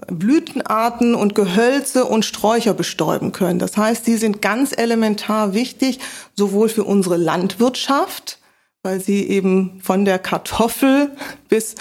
Blütenarten 0.08 1.14
und 1.14 1.34
Gehölze 1.34 2.04
und 2.04 2.24
Sträucher 2.24 2.74
bestäuben 2.74 3.32
können. 3.32 3.58
Das 3.58 3.76
heißt, 3.76 4.04
sie 4.04 4.16
sind 4.16 4.42
ganz 4.42 4.72
elementar 4.76 5.54
wichtig, 5.54 6.00
sowohl 6.34 6.68
für 6.68 6.84
unsere 6.84 7.16
Landwirtschaft, 7.16 8.38
weil 8.82 9.00
sie 9.00 9.26
eben 9.26 9.80
von 9.82 10.04
der 10.04 10.18
Kartoffel 10.18 11.16
bis, 11.48 11.76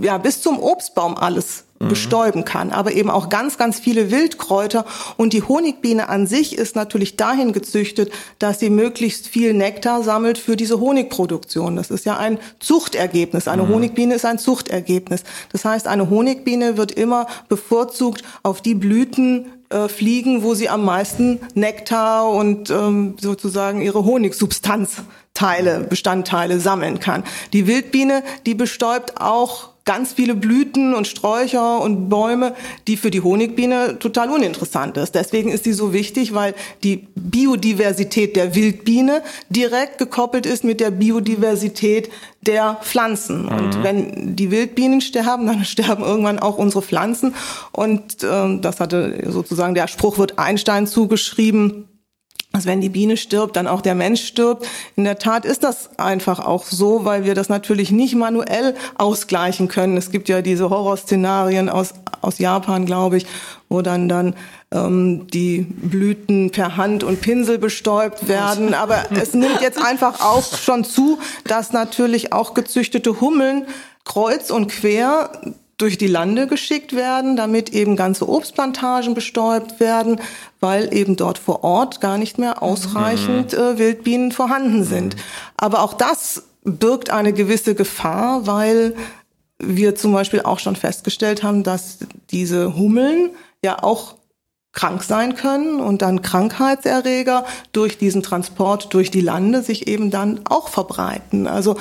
ja, 0.00 0.18
bis 0.18 0.42
zum 0.42 0.58
Obstbaum 0.58 1.16
alles 1.16 1.64
Mhm. 1.82 1.88
bestäuben 1.88 2.44
kann, 2.44 2.70
aber 2.70 2.92
eben 2.92 3.10
auch 3.10 3.28
ganz, 3.28 3.58
ganz 3.58 3.80
viele 3.80 4.10
Wildkräuter. 4.10 4.84
Und 5.16 5.32
die 5.32 5.42
Honigbiene 5.42 6.08
an 6.08 6.26
sich 6.26 6.56
ist 6.56 6.76
natürlich 6.76 7.16
dahin 7.16 7.52
gezüchtet, 7.52 8.12
dass 8.38 8.60
sie 8.60 8.70
möglichst 8.70 9.26
viel 9.26 9.52
Nektar 9.52 10.02
sammelt 10.02 10.38
für 10.38 10.56
diese 10.56 10.80
Honigproduktion. 10.80 11.76
Das 11.76 11.90
ist 11.90 12.04
ja 12.04 12.16
ein 12.16 12.38
Zuchtergebnis. 12.60 13.48
Eine 13.48 13.64
mhm. 13.64 13.74
Honigbiene 13.74 14.14
ist 14.14 14.24
ein 14.24 14.38
Zuchtergebnis. 14.38 15.24
Das 15.50 15.64
heißt, 15.64 15.88
eine 15.88 16.08
Honigbiene 16.08 16.76
wird 16.76 16.92
immer 16.92 17.26
bevorzugt 17.48 18.22
auf 18.42 18.60
die 18.60 18.74
Blüten 18.74 19.46
äh, 19.70 19.88
fliegen, 19.88 20.42
wo 20.42 20.54
sie 20.54 20.68
am 20.68 20.84
meisten 20.84 21.40
Nektar 21.54 22.28
und 22.28 22.70
ähm, 22.70 23.16
sozusagen 23.20 23.80
ihre 23.80 24.04
Honigsubstanzteile, 24.04 25.80
Bestandteile 25.88 26.60
sammeln 26.60 27.00
kann. 27.00 27.24
Die 27.52 27.66
Wildbiene, 27.66 28.22
die 28.46 28.54
bestäubt 28.54 29.20
auch 29.20 29.71
ganz 29.84 30.12
viele 30.12 30.34
Blüten 30.34 30.94
und 30.94 31.06
Sträucher 31.06 31.80
und 31.80 32.08
Bäume, 32.08 32.54
die 32.86 32.96
für 32.96 33.10
die 33.10 33.20
Honigbiene 33.20 33.98
total 33.98 34.30
uninteressant 34.30 34.96
ist. 34.96 35.14
Deswegen 35.14 35.50
ist 35.50 35.66
die 35.66 35.72
so 35.72 35.92
wichtig, 35.92 36.34
weil 36.34 36.54
die 36.84 37.08
Biodiversität 37.14 38.36
der 38.36 38.54
Wildbiene 38.54 39.22
direkt 39.48 39.98
gekoppelt 39.98 40.46
ist 40.46 40.64
mit 40.64 40.80
der 40.80 40.90
Biodiversität 40.90 42.10
der 42.42 42.78
Pflanzen. 42.82 43.44
Mhm. 43.44 43.48
Und 43.48 43.82
wenn 43.82 44.36
die 44.36 44.50
Wildbienen 44.50 45.00
sterben, 45.00 45.46
dann 45.46 45.64
sterben 45.64 46.04
irgendwann 46.04 46.38
auch 46.38 46.58
unsere 46.58 46.82
Pflanzen. 46.82 47.34
Und 47.72 48.22
äh, 48.22 48.58
das 48.60 48.80
hatte 48.80 49.30
sozusagen 49.30 49.74
der 49.74 49.88
Spruch 49.88 50.18
wird 50.18 50.38
Einstein 50.38 50.86
zugeschrieben 50.86 51.88
dass 52.52 52.66
wenn 52.66 52.80
die 52.80 52.90
Biene 52.90 53.16
stirbt, 53.16 53.56
dann 53.56 53.66
auch 53.66 53.80
der 53.80 53.94
Mensch 53.94 54.24
stirbt. 54.24 54.66
In 54.94 55.04
der 55.04 55.18
Tat 55.18 55.44
ist 55.44 55.64
das 55.64 55.98
einfach 55.98 56.38
auch 56.38 56.64
so, 56.64 57.04
weil 57.04 57.24
wir 57.24 57.34
das 57.34 57.48
natürlich 57.48 57.90
nicht 57.90 58.14
manuell 58.14 58.74
ausgleichen 58.96 59.68
können. 59.68 59.96
Es 59.96 60.10
gibt 60.10 60.28
ja 60.28 60.42
diese 60.42 60.68
Horrorszenarien 60.68 61.68
aus, 61.70 61.94
aus 62.20 62.38
Japan, 62.38 62.84
glaube 62.84 63.16
ich, 63.16 63.26
wo 63.68 63.80
dann 63.80 64.08
dann 64.08 64.34
ähm, 64.70 65.26
die 65.28 65.62
Blüten 65.62 66.50
per 66.50 66.76
Hand 66.76 67.04
und 67.04 67.22
Pinsel 67.22 67.58
bestäubt 67.58 68.28
werden. 68.28 68.74
Aber 68.74 69.06
es 69.10 69.32
nimmt 69.32 69.60
jetzt 69.62 69.82
einfach 69.82 70.20
auch 70.20 70.44
schon 70.56 70.84
zu, 70.84 71.18
dass 71.44 71.72
natürlich 71.72 72.32
auch 72.32 72.52
gezüchtete 72.52 73.20
Hummeln 73.20 73.66
kreuz 74.04 74.50
und 74.50 74.68
quer 74.68 75.30
durch 75.82 75.98
die 75.98 76.06
Lande 76.06 76.46
geschickt 76.46 76.94
werden, 76.94 77.34
damit 77.34 77.70
eben 77.70 77.96
ganze 77.96 78.28
Obstplantagen 78.28 79.14
bestäubt 79.14 79.80
werden, 79.80 80.20
weil 80.60 80.94
eben 80.94 81.16
dort 81.16 81.38
vor 81.38 81.64
Ort 81.64 82.00
gar 82.00 82.18
nicht 82.18 82.38
mehr 82.38 82.62
ausreichend 82.62 83.52
mhm. 83.52 83.58
äh, 83.58 83.78
Wildbienen 83.78 84.30
vorhanden 84.30 84.84
sind. 84.84 85.16
Aber 85.56 85.82
auch 85.82 85.94
das 85.94 86.44
birgt 86.62 87.10
eine 87.10 87.32
gewisse 87.32 87.74
Gefahr, 87.74 88.46
weil 88.46 88.94
wir 89.58 89.96
zum 89.96 90.12
Beispiel 90.12 90.42
auch 90.42 90.60
schon 90.60 90.76
festgestellt 90.76 91.42
haben, 91.42 91.64
dass 91.64 91.98
diese 92.30 92.76
Hummeln 92.76 93.30
ja 93.64 93.82
auch 93.82 94.14
krank 94.72 95.02
sein 95.02 95.34
können 95.34 95.80
und 95.80 96.00
dann 96.00 96.22
Krankheitserreger 96.22 97.44
durch 97.72 97.98
diesen 97.98 98.22
Transport 98.22 98.94
durch 98.94 99.10
die 99.10 99.20
Lande 99.20 99.62
sich 99.62 99.86
eben 99.86 100.10
dann 100.10 100.40
auch 100.44 100.68
verbreiten. 100.68 101.46
Also 101.46 101.76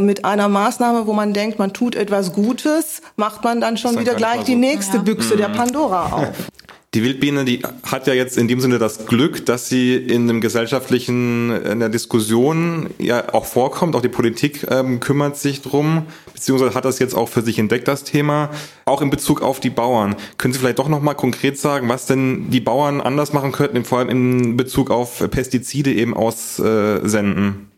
mit 0.00 0.24
einer 0.24 0.48
Maßnahme, 0.48 1.06
wo 1.06 1.12
man 1.12 1.32
denkt, 1.32 1.58
man 1.58 1.72
tut 1.72 1.94
etwas 1.94 2.32
Gutes, 2.32 3.02
macht 3.16 3.44
man 3.44 3.60
dann 3.60 3.76
schon 3.76 3.98
wieder 3.98 4.14
gleich 4.14 4.44
die 4.44 4.56
nächste 4.56 4.98
ja. 4.98 5.02
Büchse 5.02 5.34
mhm. 5.34 5.38
der 5.38 5.48
Pandora 5.48 6.06
auf. 6.12 6.50
Die 6.94 7.02
Wildbiene, 7.02 7.44
die 7.44 7.60
hat 7.84 8.06
ja 8.06 8.14
jetzt 8.14 8.38
in 8.38 8.46
dem 8.46 8.60
Sinne 8.60 8.78
das 8.78 9.06
Glück, 9.06 9.44
dass 9.46 9.68
sie 9.68 9.96
in 9.96 10.30
einem 10.30 10.40
gesellschaftlichen, 10.40 11.50
in 11.50 11.80
der 11.80 11.88
Diskussion 11.88 12.88
ja 12.98 13.34
auch 13.34 13.46
vorkommt. 13.46 13.96
Auch 13.96 14.00
die 14.00 14.08
Politik 14.08 14.64
ähm, 14.70 15.00
kümmert 15.00 15.36
sich 15.36 15.60
drum, 15.60 16.06
beziehungsweise 16.32 16.74
hat 16.74 16.84
das 16.84 17.00
jetzt 17.00 17.16
auch 17.16 17.28
für 17.28 17.42
sich 17.42 17.58
entdeckt, 17.58 17.88
das 17.88 18.04
Thema. 18.04 18.50
Auch 18.84 19.02
in 19.02 19.10
Bezug 19.10 19.42
auf 19.42 19.58
die 19.58 19.70
Bauern. 19.70 20.14
Können 20.38 20.54
Sie 20.54 20.60
vielleicht 20.60 20.78
doch 20.78 20.88
nochmal 20.88 21.16
konkret 21.16 21.58
sagen, 21.58 21.88
was 21.88 22.06
denn 22.06 22.50
die 22.50 22.60
Bauern 22.60 23.00
anders 23.00 23.32
machen 23.32 23.50
könnten, 23.50 23.84
vor 23.84 23.98
allem 23.98 24.08
in 24.08 24.56
Bezug 24.56 24.92
auf 24.92 25.28
Pestizide 25.32 25.92
eben 25.92 26.14
aussenden? 26.14 27.73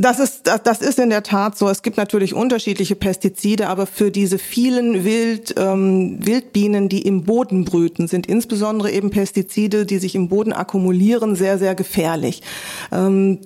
Das 0.00 0.18
ist, 0.18 0.46
das 0.64 0.80
ist 0.80 0.98
in 0.98 1.10
der 1.10 1.22
Tat 1.22 1.58
so. 1.58 1.68
Es 1.68 1.82
gibt 1.82 1.98
natürlich 1.98 2.32
unterschiedliche 2.32 2.96
Pestizide, 2.96 3.68
aber 3.68 3.84
für 3.84 4.10
diese 4.10 4.38
vielen 4.38 5.04
Wild, 5.04 5.54
ähm, 5.58 6.24
Wildbienen, 6.24 6.88
die 6.88 7.02
im 7.02 7.24
Boden 7.24 7.66
brüten, 7.66 8.08
sind 8.08 8.26
insbesondere 8.26 8.90
eben 8.90 9.10
Pestizide, 9.10 9.84
die 9.84 9.98
sich 9.98 10.14
im 10.14 10.28
Boden 10.28 10.54
akkumulieren, 10.54 11.36
sehr, 11.36 11.58
sehr 11.58 11.74
gefährlich. 11.74 12.42
Ähm, 12.90 13.40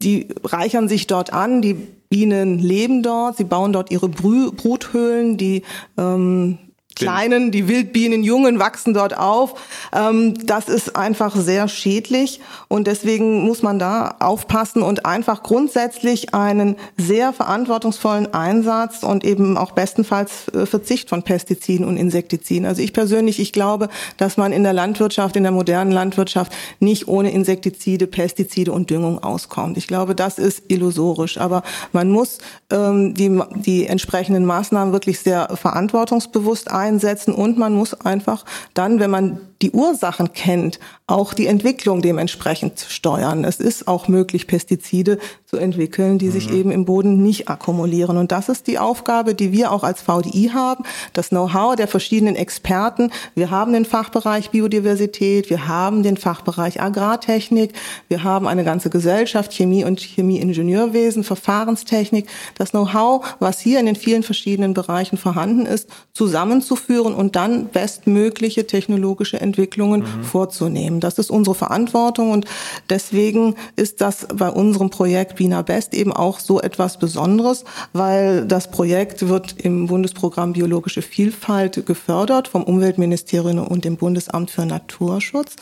die 0.00 0.28
reichern 0.42 0.88
sich 0.88 1.06
dort 1.06 1.34
an, 1.34 1.60
die 1.60 1.74
Bienen 2.08 2.58
leben 2.58 3.02
dort, 3.02 3.36
sie 3.36 3.44
bauen 3.44 3.74
dort 3.74 3.90
ihre 3.90 4.08
Brü 4.08 4.52
Bruthöhlen, 4.52 5.36
die 5.36 5.62
ähm, 5.98 6.58
Kleinen, 7.04 7.50
die 7.50 7.68
Wildbienen, 7.68 8.22
Jungen 8.22 8.58
wachsen 8.58 8.94
dort 8.94 9.16
auf. 9.16 9.54
Ähm, 9.92 10.34
das 10.46 10.68
ist 10.68 10.96
einfach 10.96 11.36
sehr 11.36 11.68
schädlich 11.68 12.40
und 12.68 12.86
deswegen 12.86 13.44
muss 13.44 13.62
man 13.62 13.78
da 13.78 14.16
aufpassen 14.20 14.82
und 14.82 15.06
einfach 15.06 15.42
grundsätzlich 15.42 16.34
einen 16.34 16.76
sehr 16.96 17.32
verantwortungsvollen 17.32 18.32
Einsatz 18.34 19.02
und 19.02 19.24
eben 19.24 19.56
auch 19.56 19.72
bestenfalls 19.72 20.48
äh, 20.48 20.66
Verzicht 20.66 21.08
von 21.08 21.22
Pestiziden 21.22 21.86
und 21.86 21.96
Insektiziden. 21.96 22.66
Also 22.66 22.82
ich 22.82 22.92
persönlich, 22.92 23.40
ich 23.40 23.52
glaube, 23.52 23.88
dass 24.16 24.36
man 24.36 24.52
in 24.52 24.62
der 24.62 24.72
Landwirtschaft, 24.72 25.36
in 25.36 25.42
der 25.42 25.52
modernen 25.52 25.92
Landwirtschaft 25.92 26.52
nicht 26.78 27.08
ohne 27.08 27.30
Insektizide, 27.32 28.06
Pestizide 28.06 28.72
und 28.72 28.90
Düngung 28.90 29.22
auskommt. 29.22 29.76
Ich 29.76 29.86
glaube, 29.86 30.14
das 30.14 30.38
ist 30.38 30.64
illusorisch, 30.68 31.38
aber 31.38 31.62
man 31.92 32.10
muss 32.10 32.38
ähm, 32.70 33.14
die, 33.14 33.40
die 33.56 33.86
entsprechenden 33.86 34.44
Maßnahmen 34.44 34.92
wirklich 34.92 35.20
sehr 35.20 35.48
verantwortungsbewusst 35.56 36.70
ein 36.70 36.89
einsetzen 36.90 37.34
und 37.34 37.58
man 37.58 37.74
muss 37.74 37.94
einfach 37.94 38.44
dann, 38.74 39.00
wenn 39.00 39.10
man 39.10 39.40
die 39.62 39.72
Ursachen 39.72 40.32
kennt, 40.32 40.80
auch 41.06 41.34
die 41.34 41.46
Entwicklung 41.46 42.02
dementsprechend 42.02 42.80
steuern. 42.88 43.44
Es 43.44 43.58
ist 43.60 43.88
auch 43.88 44.08
möglich, 44.08 44.46
Pestizide 44.46 45.18
zu 45.44 45.56
entwickeln, 45.56 46.18
die 46.18 46.28
mhm. 46.28 46.32
sich 46.32 46.50
eben 46.50 46.70
im 46.70 46.84
Boden 46.84 47.22
nicht 47.22 47.48
akkumulieren. 47.48 48.16
Und 48.16 48.30
das 48.30 48.48
ist 48.48 48.68
die 48.68 48.78
Aufgabe, 48.78 49.34
die 49.34 49.52
wir 49.52 49.72
auch 49.72 49.82
als 49.82 50.00
VDI 50.00 50.50
haben, 50.54 50.84
das 51.12 51.30
Know-how 51.30 51.74
der 51.74 51.88
verschiedenen 51.88 52.36
Experten. 52.36 53.10
Wir 53.34 53.50
haben 53.50 53.72
den 53.72 53.84
Fachbereich 53.84 54.50
Biodiversität, 54.50 55.50
wir 55.50 55.66
haben 55.66 56.02
den 56.04 56.16
Fachbereich 56.16 56.80
Agrartechnik, 56.80 57.72
wir 58.08 58.22
haben 58.22 58.46
eine 58.46 58.62
ganze 58.62 58.88
Gesellschaft, 58.88 59.52
Chemie 59.52 59.84
und 59.84 60.00
Chemieingenieurwesen, 60.00 61.24
Verfahrenstechnik. 61.24 62.28
Das 62.56 62.70
Know-how, 62.70 63.24
was 63.40 63.58
hier 63.58 63.80
in 63.80 63.86
den 63.86 63.96
vielen 63.96 64.22
verschiedenen 64.22 64.72
Bereichen 64.72 65.18
vorhanden 65.18 65.66
ist, 65.66 65.88
zusammenzuführen 66.12 67.14
und 67.14 67.34
dann 67.34 67.66
bestmögliche 67.66 68.66
technologische 68.66 69.40
Entwicklungen 69.50 70.02
mhm. 70.02 70.24
vorzunehmen. 70.24 71.00
Das 71.00 71.18
ist 71.18 71.30
unsere 71.30 71.56
Verantwortung 71.56 72.30
und 72.30 72.46
deswegen 72.88 73.56
ist 73.76 74.00
das 74.00 74.28
bei 74.32 74.48
unserem 74.48 74.90
Projekt 74.90 75.36
Bina 75.36 75.62
Best 75.62 75.92
eben 75.94 76.12
auch 76.12 76.38
so 76.38 76.60
etwas 76.60 76.98
Besonderes, 76.98 77.64
weil 77.92 78.46
das 78.46 78.70
Projekt 78.70 79.28
wird 79.28 79.56
im 79.58 79.88
Bundesprogramm 79.88 80.52
Biologische 80.52 81.02
Vielfalt 81.02 81.84
gefördert 81.86 82.48
vom 82.48 82.62
Umweltministerium 82.62 83.66
und 83.66 83.84
dem 83.84 83.96
Bundesamt 83.96 84.50
für 84.50 84.66
Naturschutz. 84.66 85.56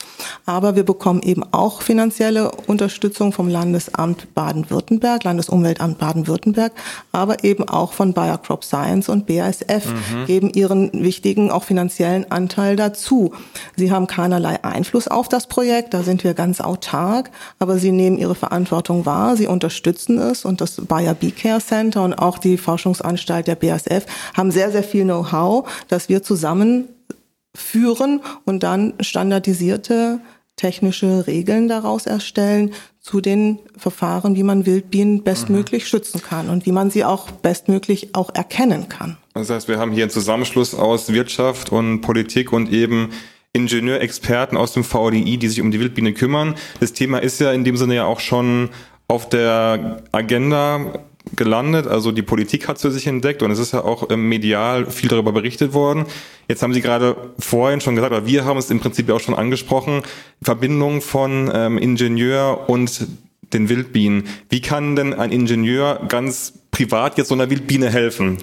Aber 0.45 0.75
wir 0.75 0.83
bekommen 0.83 1.21
eben 1.23 1.43
auch 1.51 1.81
finanzielle 1.81 2.51
Unterstützung 2.67 3.31
vom 3.31 3.47
Landesamt 3.49 4.33
Baden-Württemberg, 4.35 5.23
Landesumweltamt 5.23 5.97
Baden-Württemberg, 5.97 6.73
aber 7.11 7.43
eben 7.43 7.67
auch 7.67 7.93
von 7.93 8.13
Bayer 8.13 8.37
Crop 8.37 8.63
Science 8.63 9.09
und 9.09 9.25
BASF 9.25 9.87
mhm. 9.87 10.25
geben 10.27 10.49
ihren 10.53 10.91
wichtigen 10.93 11.49
auch 11.49 11.63
finanziellen 11.63 12.29
Anteil 12.31 12.75
dazu. 12.75 13.33
Sie 13.79 13.91
haben 13.91 14.07
keinerlei 14.07 14.63
Einfluss 14.63 15.07
auf 15.07 15.29
das 15.29 15.47
Projekt, 15.47 15.93
da 15.93 16.03
sind 16.03 16.25
wir 16.25 16.33
ganz 16.33 16.59
autark, 16.59 17.31
aber 17.59 17.77
sie 17.77 17.91
nehmen 17.91 18.17
ihre 18.17 18.35
Verantwortung 18.35 19.05
wahr, 19.05 19.37
sie 19.37 19.47
unterstützen 19.47 20.17
es 20.19 20.43
und 20.43 20.59
das 20.59 20.81
Bayer 20.85 21.13
Bee 21.15 21.31
Care 21.31 21.61
Center 21.61 22.03
und 22.03 22.13
auch 22.13 22.37
die 22.39 22.57
Forschungsanstalt 22.57 23.47
der 23.47 23.55
BASF 23.55 24.05
haben 24.35 24.51
sehr, 24.51 24.71
sehr 24.71 24.83
viel 24.83 25.05
Know-how, 25.05 25.67
das 25.87 26.09
wir 26.09 26.21
zusammen 26.21 26.89
führen 27.55 28.19
und 28.45 28.63
dann 28.63 28.93
standardisierte 28.99 30.19
technische 30.57 31.25
Regeln 31.25 31.69
daraus 31.69 32.05
erstellen 32.05 32.71
zu 32.99 33.21
den 33.21 33.59
Verfahren, 33.77 34.35
wie 34.35 34.43
man 34.43 34.65
Wildbienen 34.65 35.23
bestmöglich 35.23 35.83
mhm. 35.83 35.87
schützen 35.87 36.21
kann 36.21 36.49
und 36.49 36.65
wie 36.65 36.73
man 36.73 36.91
sie 36.91 37.05
auch 37.05 37.31
bestmöglich 37.31 38.13
auch 38.13 38.29
erkennen 38.35 38.89
kann. 38.89 39.17
Das 39.33 39.49
heißt, 39.49 39.69
wir 39.69 39.79
haben 39.79 39.93
hier 39.93 40.03
einen 40.03 40.11
Zusammenschluss 40.11 40.75
aus 40.75 41.13
Wirtschaft 41.13 41.71
und 41.71 42.01
Politik 42.01 42.51
und 42.51 42.69
eben 42.73 43.11
Ingenieurexperten 43.53 44.57
aus 44.57 44.73
dem 44.73 44.83
VDI, 44.83 45.37
die 45.37 45.47
sich 45.47 45.61
um 45.61 45.71
die 45.71 45.79
Wildbiene 45.79 46.13
kümmern. 46.13 46.55
Das 46.79 46.93
Thema 46.93 47.19
ist 47.19 47.39
ja 47.39 47.51
in 47.51 47.63
dem 47.63 47.77
Sinne 47.77 47.95
ja 47.95 48.05
auch 48.05 48.19
schon 48.19 48.69
auf 49.07 49.27
der 49.27 50.03
Agenda 50.11 50.93
gelandet. 51.35 51.87
Also 51.87 52.11
die 52.11 52.21
Politik 52.21 52.67
hat 52.67 52.77
es 52.77 52.83
für 52.83 52.91
sich 52.91 53.07
entdeckt 53.07 53.43
und 53.43 53.51
es 53.51 53.59
ist 53.59 53.73
ja 53.73 53.83
auch 53.83 54.09
ähm, 54.09 54.29
medial 54.29 54.85
viel 54.89 55.09
darüber 55.09 55.31
berichtet 55.31 55.73
worden. 55.73 56.05
Jetzt 56.47 56.61
haben 56.63 56.73
Sie 56.73 56.81
gerade 56.81 57.15
vorhin 57.37 57.81
schon 57.81 57.95
gesagt, 57.95 58.13
aber 58.13 58.25
wir 58.25 58.45
haben 58.45 58.57
es 58.57 58.71
im 58.71 58.79
Prinzip 58.79 59.09
auch 59.09 59.19
schon 59.19 59.35
angesprochen, 59.35 60.03
Verbindung 60.41 61.01
von 61.01 61.51
ähm, 61.53 61.77
Ingenieur 61.77 62.69
und 62.69 63.07
den 63.53 63.69
Wildbienen. 63.69 64.25
Wie 64.49 64.61
kann 64.61 64.95
denn 64.95 65.13
ein 65.13 65.31
Ingenieur 65.31 66.01
ganz 66.07 66.53
privat 66.71 67.17
jetzt 67.17 67.29
so 67.29 67.35
einer 67.35 67.49
Wildbiene 67.49 67.89
helfen? 67.89 68.37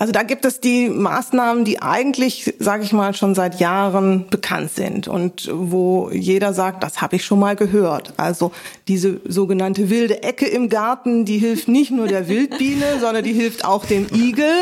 Also 0.00 0.12
da 0.12 0.22
gibt 0.22 0.44
es 0.44 0.60
die 0.60 0.88
Maßnahmen, 0.88 1.64
die 1.64 1.82
eigentlich, 1.82 2.54
sage 2.60 2.84
ich 2.84 2.92
mal, 2.92 3.14
schon 3.14 3.34
seit 3.34 3.58
Jahren 3.58 4.28
bekannt 4.28 4.70
sind 4.72 5.08
und 5.08 5.50
wo 5.52 6.08
jeder 6.12 6.54
sagt, 6.54 6.84
das 6.84 7.00
habe 7.02 7.16
ich 7.16 7.24
schon 7.24 7.40
mal 7.40 7.56
gehört. 7.56 8.14
Also 8.16 8.52
diese 8.86 9.20
sogenannte 9.26 9.90
wilde 9.90 10.22
Ecke 10.22 10.46
im 10.46 10.68
Garten, 10.68 11.24
die 11.24 11.38
hilft 11.38 11.66
nicht 11.66 11.90
nur 11.90 12.06
der 12.06 12.28
Wildbiene, 12.28 12.84
sondern 13.00 13.24
die 13.24 13.32
hilft 13.32 13.64
auch 13.64 13.84
dem 13.84 14.06
Igel 14.14 14.52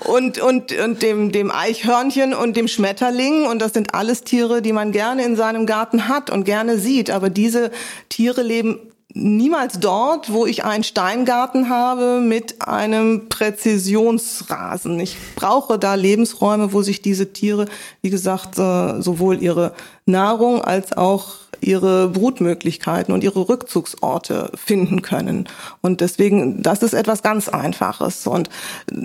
und 0.00 0.38
und 0.38 0.78
und 0.78 1.02
dem 1.02 1.32
dem 1.32 1.50
Eichhörnchen 1.50 2.34
und 2.34 2.54
dem 2.54 2.68
Schmetterling 2.68 3.46
und 3.46 3.62
das 3.62 3.72
sind 3.72 3.94
alles 3.94 4.22
Tiere, 4.22 4.60
die 4.60 4.74
man 4.74 4.92
gerne 4.92 5.24
in 5.24 5.34
seinem 5.36 5.64
Garten 5.64 6.08
hat 6.08 6.28
und 6.28 6.44
gerne 6.44 6.78
sieht, 6.78 7.10
aber 7.10 7.30
diese 7.30 7.70
Tiere 8.10 8.42
leben 8.42 8.78
niemals 9.14 9.78
dort, 9.78 10.32
wo 10.32 10.44
ich 10.44 10.64
einen 10.64 10.84
Steingarten 10.84 11.68
habe 11.68 12.20
mit 12.20 12.60
einem 12.60 13.28
Präzisionsrasen. 13.28 14.98
Ich 15.00 15.16
brauche 15.36 15.78
da 15.78 15.94
Lebensräume, 15.94 16.72
wo 16.72 16.82
sich 16.82 17.00
diese 17.00 17.32
Tiere, 17.32 17.66
wie 18.02 18.10
gesagt, 18.10 18.58
äh, 18.58 19.00
sowohl 19.00 19.40
ihre 19.40 19.72
Nahrung 20.04 20.60
als 20.62 20.92
auch 20.96 21.36
ihre 21.60 22.08
Brutmöglichkeiten 22.08 23.14
und 23.14 23.24
ihre 23.24 23.48
Rückzugsorte 23.48 24.50
finden 24.54 25.02
können. 25.02 25.48
Und 25.80 26.00
deswegen, 26.00 26.62
das 26.62 26.82
ist 26.82 26.92
etwas 26.92 27.22
ganz 27.22 27.48
Einfaches. 27.48 28.26
Und 28.26 28.50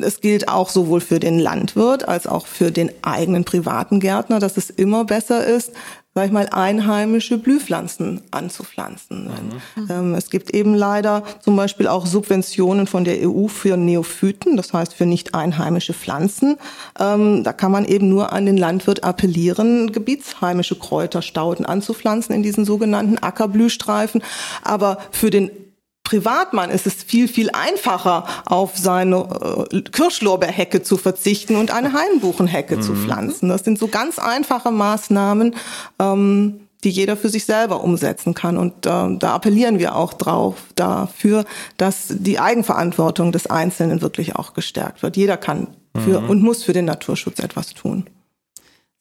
es 0.01 0.21
gilt 0.21 0.49
auch 0.49 0.69
sowohl 0.69 1.01
für 1.01 1.19
den 1.19 1.39
Landwirt 1.39 2.07
als 2.07 2.27
auch 2.27 2.47
für 2.47 2.71
den 2.71 2.91
eigenen 3.01 3.45
privaten 3.45 3.99
Gärtner, 3.99 4.39
dass 4.39 4.57
es 4.57 4.69
immer 4.69 5.05
besser 5.05 5.45
ist, 5.45 5.71
sag 6.15 6.25
ich 6.25 6.31
mal, 6.31 6.49
einheimische 6.49 7.37
Blühpflanzen 7.37 8.21
anzupflanzen. 8.31 9.29
Mhm. 9.75 9.87
Ähm, 9.89 10.15
es 10.15 10.29
gibt 10.29 10.53
eben 10.53 10.73
leider 10.73 11.23
zum 11.39 11.55
Beispiel 11.55 11.87
auch 11.87 12.07
Subventionen 12.07 12.87
von 12.87 13.03
der 13.03 13.29
EU 13.29 13.47
für 13.47 13.77
Neophyten, 13.77 14.57
das 14.57 14.73
heißt 14.73 14.95
für 14.95 15.05
nicht 15.05 15.35
einheimische 15.35 15.93
Pflanzen. 15.93 16.57
Ähm, 16.99 17.43
da 17.43 17.53
kann 17.53 17.71
man 17.71 17.85
eben 17.85 18.09
nur 18.09 18.33
an 18.33 18.47
den 18.47 18.57
Landwirt 18.57 19.03
appellieren, 19.03 19.91
gebietsheimische 19.91 20.77
Kräuterstauden 20.77 21.65
anzupflanzen 21.65 22.33
in 22.33 22.41
diesen 22.41 22.65
sogenannten 22.65 23.19
Ackerblühstreifen. 23.19 24.23
Aber 24.63 24.97
für 25.11 25.29
den 25.29 25.51
Privatmann 26.09 26.71
ist 26.71 26.87
es 26.87 26.95
viel, 27.03 27.27
viel 27.27 27.51
einfacher, 27.51 28.25
auf 28.45 28.75
seine 28.75 29.67
äh, 29.71 29.81
Kirschlorbeerhecke 29.81 30.81
zu 30.81 30.97
verzichten 30.97 31.55
und 31.55 31.69
eine 31.69 31.93
Hainbuchenhecke 31.93 32.77
mhm. 32.77 32.81
zu 32.81 32.95
pflanzen. 32.95 33.49
Das 33.49 33.63
sind 33.63 33.77
so 33.77 33.87
ganz 33.89 34.17
einfache 34.17 34.71
Maßnahmen, 34.71 35.55
ähm, 35.99 36.61
die 36.83 36.89
jeder 36.89 37.15
für 37.15 37.29
sich 37.29 37.45
selber 37.45 37.83
umsetzen 37.83 38.33
kann. 38.33 38.57
Und 38.57 38.87
äh, 38.87 39.17
da 39.19 39.35
appellieren 39.35 39.77
wir 39.77 39.95
auch 39.95 40.13
drauf 40.13 40.55
dafür, 40.73 41.45
dass 41.77 42.07
die 42.09 42.39
Eigenverantwortung 42.39 43.31
des 43.31 43.45
Einzelnen 43.45 44.01
wirklich 44.01 44.35
auch 44.35 44.55
gestärkt 44.55 45.03
wird. 45.03 45.15
Jeder 45.15 45.37
kann 45.37 45.67
für 45.95 46.21
mhm. 46.21 46.29
und 46.31 46.41
muss 46.41 46.63
für 46.63 46.73
den 46.73 46.85
Naturschutz 46.85 47.37
etwas 47.37 47.75
tun. 47.75 48.07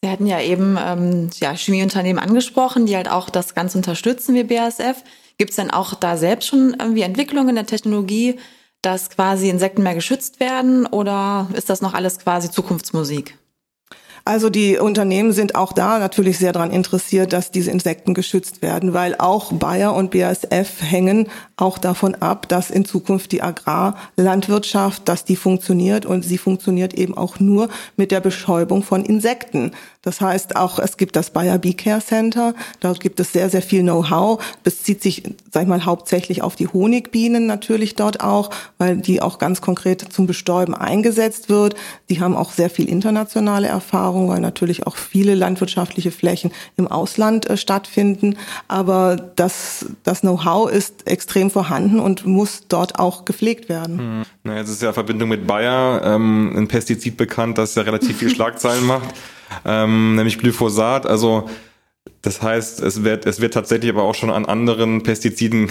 Sie 0.03 0.11
hatten 0.11 0.27
ja 0.27 0.43
eben 0.43 0.77
ähm, 0.79 1.31
ja, 1.41 1.55
Chemieunternehmen 1.57 2.23
angesprochen, 2.23 2.85
die 2.85 2.97
halt 2.97 3.11
auch 3.11 3.31
das 3.31 3.55
Ganze 3.55 3.79
unterstützen 3.79 4.35
wie 4.35 4.45
BASF. 4.45 5.03
Gibt 5.39 5.51
es 5.51 5.57
denn 5.57 5.71
auch 5.71 5.95
da 5.95 6.17
selbst 6.17 6.49
schon 6.49 6.77
irgendwie 6.79 7.03
Entwicklungen 7.03 7.51
in 7.51 7.55
der 7.55 7.67
Technologie, 7.67 8.39
dass 8.83 9.11
quasi 9.11 9.49
Insekten 9.49 9.83
mehr 9.83 9.95
geschützt 9.95 10.41
werden 10.41 10.87
oder 10.87 11.49
ist 11.55 11.71
das 11.71 11.81
noch 11.81 11.95
alles 11.95 12.19
quasi 12.19 12.51
Zukunftsmusik? 12.51 13.39
Also 14.29 14.51
die 14.51 14.77
Unternehmen 14.77 15.33
sind 15.33 15.55
auch 15.55 15.73
da 15.73 15.99
natürlich 15.99 16.37
sehr 16.37 16.53
daran 16.53 16.71
interessiert, 16.71 17.33
dass 17.33 17.51
diese 17.51 17.71
Insekten 17.71 18.13
geschützt 18.13 18.61
werden, 18.61 18.93
weil 18.93 19.15
auch 19.17 19.55
Bayer 19.55 19.95
und 19.95 20.11
BASF 20.11 20.83
hängen 20.83 21.29
auch 21.57 21.79
davon 21.79 22.15
ab, 22.15 22.47
dass 22.47 22.71
in 22.71 22.85
Zukunft 22.85 23.33
die 23.33 23.43
Agrarlandwirtschaft, 23.43 25.09
dass 25.09 25.25
die 25.25 25.35
funktioniert 25.35 26.05
und 26.05 26.27
sie 26.27 26.37
funktioniert 26.37 26.93
eben 26.93 27.17
auch 27.17 27.41
nur 27.41 27.71
mit 27.97 28.11
der 28.11 28.21
Bestäubung 28.21 28.83
von 28.83 29.03
Insekten. 29.03 29.73
Das 30.03 30.21
heißt 30.21 30.57
auch, 30.57 30.79
es 30.79 30.97
gibt 30.97 31.17
das 31.17 31.31
Bayer 31.31 31.59
Bee 31.59 31.73
Care 31.73 32.01
Center, 32.01 32.55
dort 32.81 33.01
gibt 33.01 33.21
es 33.21 33.33
sehr, 33.33 33.51
sehr 33.51 33.63
viel 33.63 33.83
Know-how, 33.83 34.43
bezieht 34.63 35.03
sich, 35.03 35.23
sag 35.53 35.63
ich 35.63 35.69
mal, 35.69 35.85
hauptsächlich 35.85 36.43
auf 36.43 36.55
die 36.55 36.69
Honigbienen 36.69 37.47
natürlich 37.47 37.95
dort 37.95 38.21
auch, 38.21 38.51
weil 38.79 38.99
die 38.99 39.21
auch 39.21 39.39
ganz 39.39 39.61
konkret 39.61 40.13
zum 40.13 40.27
Bestäuben 40.27 40.75
eingesetzt 40.75 41.49
wird. 41.49 41.75
Die 42.09 42.21
haben 42.21 42.37
auch 42.37 42.53
sehr 42.53 42.71
viel 42.71 42.89
internationale 42.89 43.69
Erfahrung, 43.69 44.18
weil 44.27 44.41
natürlich 44.41 44.87
auch 44.87 44.97
viele 44.97 45.35
landwirtschaftliche 45.35 46.11
Flächen 46.11 46.51
im 46.77 46.89
Ausland 46.89 47.49
äh, 47.49 47.57
stattfinden. 47.57 48.39
Aber 48.67 49.17
das, 49.37 49.87
das 50.03 50.23
Know-how 50.23 50.71
ist 50.71 51.07
extrem 51.07 51.51
vorhanden 51.51 52.01
und 52.01 52.27
muss 52.27 52.65
dort 52.69 52.99
auch 52.99 53.27
gepflegt 53.27 53.69
werden. 53.69 53.99
Hm. 53.99 54.23
Na, 54.45 54.57
jetzt 54.57 54.71
ist 54.71 54.83
ja 54.83 54.95
Verbindung 54.95 55.29
mit 55.29 55.47
Bayer 55.47 56.01
ähm, 56.03 56.55
ein 56.57 56.69
Pestizid 56.69 57.19
bekannt, 57.19 57.59
das 57.59 57.75
ja 57.75 57.83
relativ 57.83 58.17
viel 58.17 58.31
Schlagzeilen 58.35 58.87
macht 58.87 59.15
ähm, 59.65 60.17
nämlich 60.17 60.39
Glyphosat. 60.39 61.07
Also 61.07 61.49
das 62.23 62.43
heißt, 62.43 62.81
es 62.81 63.05
wird, 63.05 63.27
es 63.27 63.41
wird 63.41 63.55
tatsächlich 63.55 63.91
aber 63.91 64.03
auch 64.03 64.15
schon 64.15 64.31
an 64.31 64.47
anderen 64.47 65.03
Pestiziden 65.03 65.69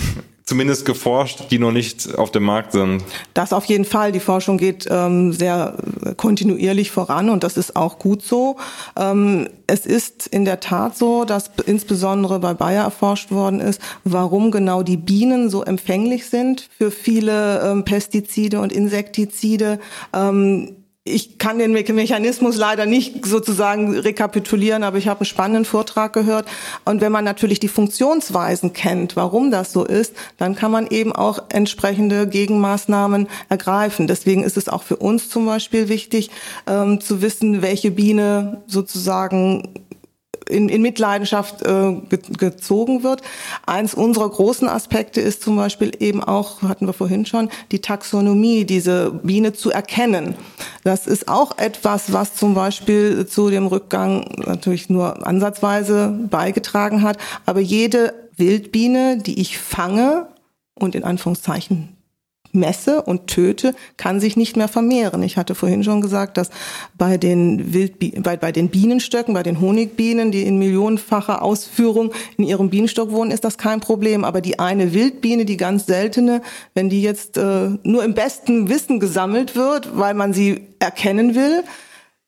zumindest 0.47 0.85
geforscht, 0.85 1.51
die 1.51 1.59
noch 1.59 1.73
nicht 1.73 2.17
auf 2.17 2.31
dem 2.31 2.43
Markt 2.43 2.71
sind. 2.71 3.03
Das 3.33 3.51
auf 3.51 3.65
jeden 3.65 3.83
Fall. 3.83 4.13
Die 4.13 4.21
Forschung 4.21 4.57
geht 4.57 4.87
ähm, 4.89 5.33
sehr 5.33 5.75
kontinuierlich 6.15 6.89
voran 6.89 7.29
und 7.29 7.43
das 7.43 7.57
ist 7.57 7.75
auch 7.75 7.99
gut 7.99 8.23
so. 8.23 8.55
Ähm, 8.97 9.49
es 9.67 9.85
ist 9.85 10.25
in 10.25 10.45
der 10.45 10.61
Tat 10.61 10.97
so, 10.97 11.25
dass 11.25 11.51
insbesondere 11.65 12.39
bei 12.39 12.53
Bayer 12.53 12.85
erforscht 12.85 13.29
worden 13.29 13.59
ist, 13.59 13.81
warum 14.05 14.49
genau 14.49 14.83
die 14.83 14.95
Bienen 14.95 15.49
so 15.49 15.63
empfänglich 15.63 16.27
sind 16.27 16.69
für 16.77 16.91
viele 16.91 17.61
ähm, 17.69 17.83
Pestizide 17.83 18.61
und 18.61 18.71
Insektizide. 18.71 19.79
Ähm, 20.13 20.76
ich 21.07 21.37
kann 21.37 21.59
den 21.59 21.71
Mechanismus 21.71 22.57
leider 22.57 22.85
nicht 22.85 23.25
sozusagen 23.25 23.97
rekapitulieren, 23.97 24.83
aber 24.83 24.97
ich 24.97 25.07
habe 25.07 25.21
einen 25.21 25.25
spannenden 25.25 25.65
Vortrag 25.65 26.13
gehört. 26.13 26.47
Und 26.85 27.01
wenn 27.01 27.11
man 27.11 27.23
natürlich 27.23 27.59
die 27.59 27.67
Funktionsweisen 27.67 28.73
kennt, 28.73 29.15
warum 29.15 29.51
das 29.51 29.71
so 29.73 29.85
ist, 29.85 30.13
dann 30.37 30.55
kann 30.55 30.71
man 30.71 30.87
eben 30.87 31.13
auch 31.13 31.39
entsprechende 31.49 32.27
Gegenmaßnahmen 32.27 33.27
ergreifen. 33.49 34.07
Deswegen 34.07 34.43
ist 34.43 34.57
es 34.57 34.69
auch 34.69 34.83
für 34.83 34.97
uns 34.97 35.29
zum 35.29 35.45
Beispiel 35.45 35.89
wichtig, 35.89 36.29
ähm, 36.67 37.01
zu 37.01 37.21
wissen, 37.21 37.61
welche 37.61 37.91
Biene 37.91 38.61
sozusagen 38.67 39.86
in, 40.49 40.69
in 40.69 40.81
Mitleidenschaft 40.81 41.61
äh, 41.63 41.93
ge 42.09 42.19
gezogen 42.37 43.03
wird. 43.03 43.21
Eins 43.65 43.93
unserer 43.93 44.29
großen 44.29 44.67
Aspekte 44.67 45.21
ist 45.21 45.41
zum 45.41 45.55
Beispiel 45.55 45.91
eben 45.99 46.23
auch, 46.23 46.61
hatten 46.61 46.87
wir 46.87 46.93
vorhin 46.93 47.25
schon, 47.25 47.49
die 47.71 47.79
Taxonomie, 47.79 48.65
diese 48.65 49.11
Biene 49.23 49.53
zu 49.53 49.71
erkennen. 49.71 50.35
Das 50.83 51.07
ist 51.07 51.27
auch 51.27 51.57
etwas, 51.57 52.13
was 52.13 52.35
zum 52.35 52.53
Beispiel 52.53 53.25
zu 53.25 53.49
dem 53.49 53.67
Rückgang 53.67 54.25
natürlich 54.45 54.89
nur 54.89 55.25
ansatzweise 55.25 56.17
beigetragen 56.29 57.01
hat. 57.01 57.17
Aber 57.45 57.59
jede 57.59 58.13
Wildbiene, 58.37 59.17
die 59.17 59.41
ich 59.41 59.57
fange 59.57 60.27
und 60.75 60.95
in 60.95 61.03
Anführungszeichen 61.03 61.96
messe 62.53 63.01
und 63.01 63.27
töte, 63.27 63.75
kann 63.97 64.19
sich 64.19 64.37
nicht 64.37 64.57
mehr 64.57 64.67
vermehren. 64.67 65.23
Ich 65.23 65.37
hatte 65.37 65.55
vorhin 65.55 65.83
schon 65.83 66.01
gesagt, 66.01 66.37
dass 66.37 66.49
bei 66.97 67.17
den 67.17 67.73
Wildbi 67.73 68.19
bei, 68.21 68.37
bei 68.37 68.51
den 68.51 68.69
Bienenstöcken, 68.69 69.33
bei 69.33 69.43
den 69.43 69.61
Honigbienen, 69.61 70.31
die 70.31 70.43
in 70.43 70.57
millionenfacher 70.57 71.41
Ausführung 71.41 72.11
in 72.37 72.43
ihrem 72.43 72.69
Bienenstock 72.69 73.11
wohnen, 73.11 73.31
ist 73.31 73.43
das 73.43 73.57
kein 73.57 73.79
Problem. 73.79 74.23
Aber 74.23 74.41
die 74.41 74.59
eine 74.59 74.93
Wildbiene, 74.93 75.45
die 75.45 75.57
ganz 75.57 75.85
seltene, 75.85 76.41
wenn 76.73 76.89
die 76.89 77.01
jetzt 77.01 77.37
äh, 77.37 77.69
nur 77.83 78.03
im 78.03 78.13
besten 78.13 78.69
Wissen 78.69 78.99
gesammelt 78.99 79.55
wird, 79.55 79.97
weil 79.97 80.13
man 80.13 80.33
sie 80.33 80.67
erkennen 80.79 81.35
will, 81.35 81.63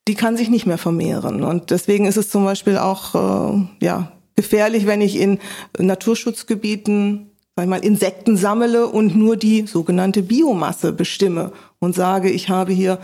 die 0.08 0.16
kann 0.16 0.38
sich 0.38 0.50
nicht 0.50 0.66
mehr 0.66 0.78
vermehren. 0.78 1.44
Und 1.44 1.70
deswegen 1.72 2.06
ist 2.06 2.18
es 2.18 2.30
zum 2.30 2.44
Beispiel 2.44 2.78
auch 2.78 3.16
äh, 3.16 3.66
ja 3.80 4.12
gefährlich, 4.36 4.86
wenn 4.86 5.02
ich 5.02 5.20
in 5.20 5.38
Naturschutzgebieten 5.78 7.29
mal, 7.68 7.84
Insekten 7.84 8.38
sammle 8.38 8.88
und 8.88 9.16
nur 9.16 9.38
die 9.38 9.68
sogenannte 9.68 10.22
Biomasse 10.22 10.94
bestimme 10.94 11.52
und 11.80 11.96
sage, 11.96 12.30
ich 12.30 12.50
habe 12.50 12.72
hier 12.72 13.00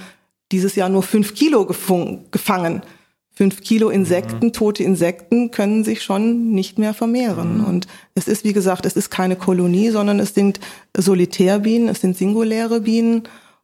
dieses 0.52 0.76
Jahr 0.76 0.89
nur 0.89 1.04
fünf 1.04 1.34
Kilo 1.34 1.65
gefangen. 1.65 2.82
Fünf 3.32 3.62
Kilo 3.62 3.89
Insekten, 3.89 4.48
mhm. 4.48 4.54
tote 4.54 4.84
Insekten 4.84 5.52
können 5.52 5.84
sich 5.84 6.04
schon 6.04 6.52
nicht 6.52 6.80
mehr 6.80 6.94
vermehren. 6.94 7.58
Mhm. 7.58 7.65
Und 7.65 7.88
es 8.13 8.30
ist, 8.30 8.46
wie 8.46 8.54
gesagt, 8.54 8.86
es 8.86 8.96
ist 8.96 9.10
keine 9.10 9.36
Kolonie, 9.36 9.89
sondern 9.89 10.22
es 10.22 10.34
sind 10.34 10.62
Solitärbienen, 10.96 11.89
es 11.89 12.00
sind 12.00 12.15
singuläre 12.15 12.82
Bienen. 12.82 13.24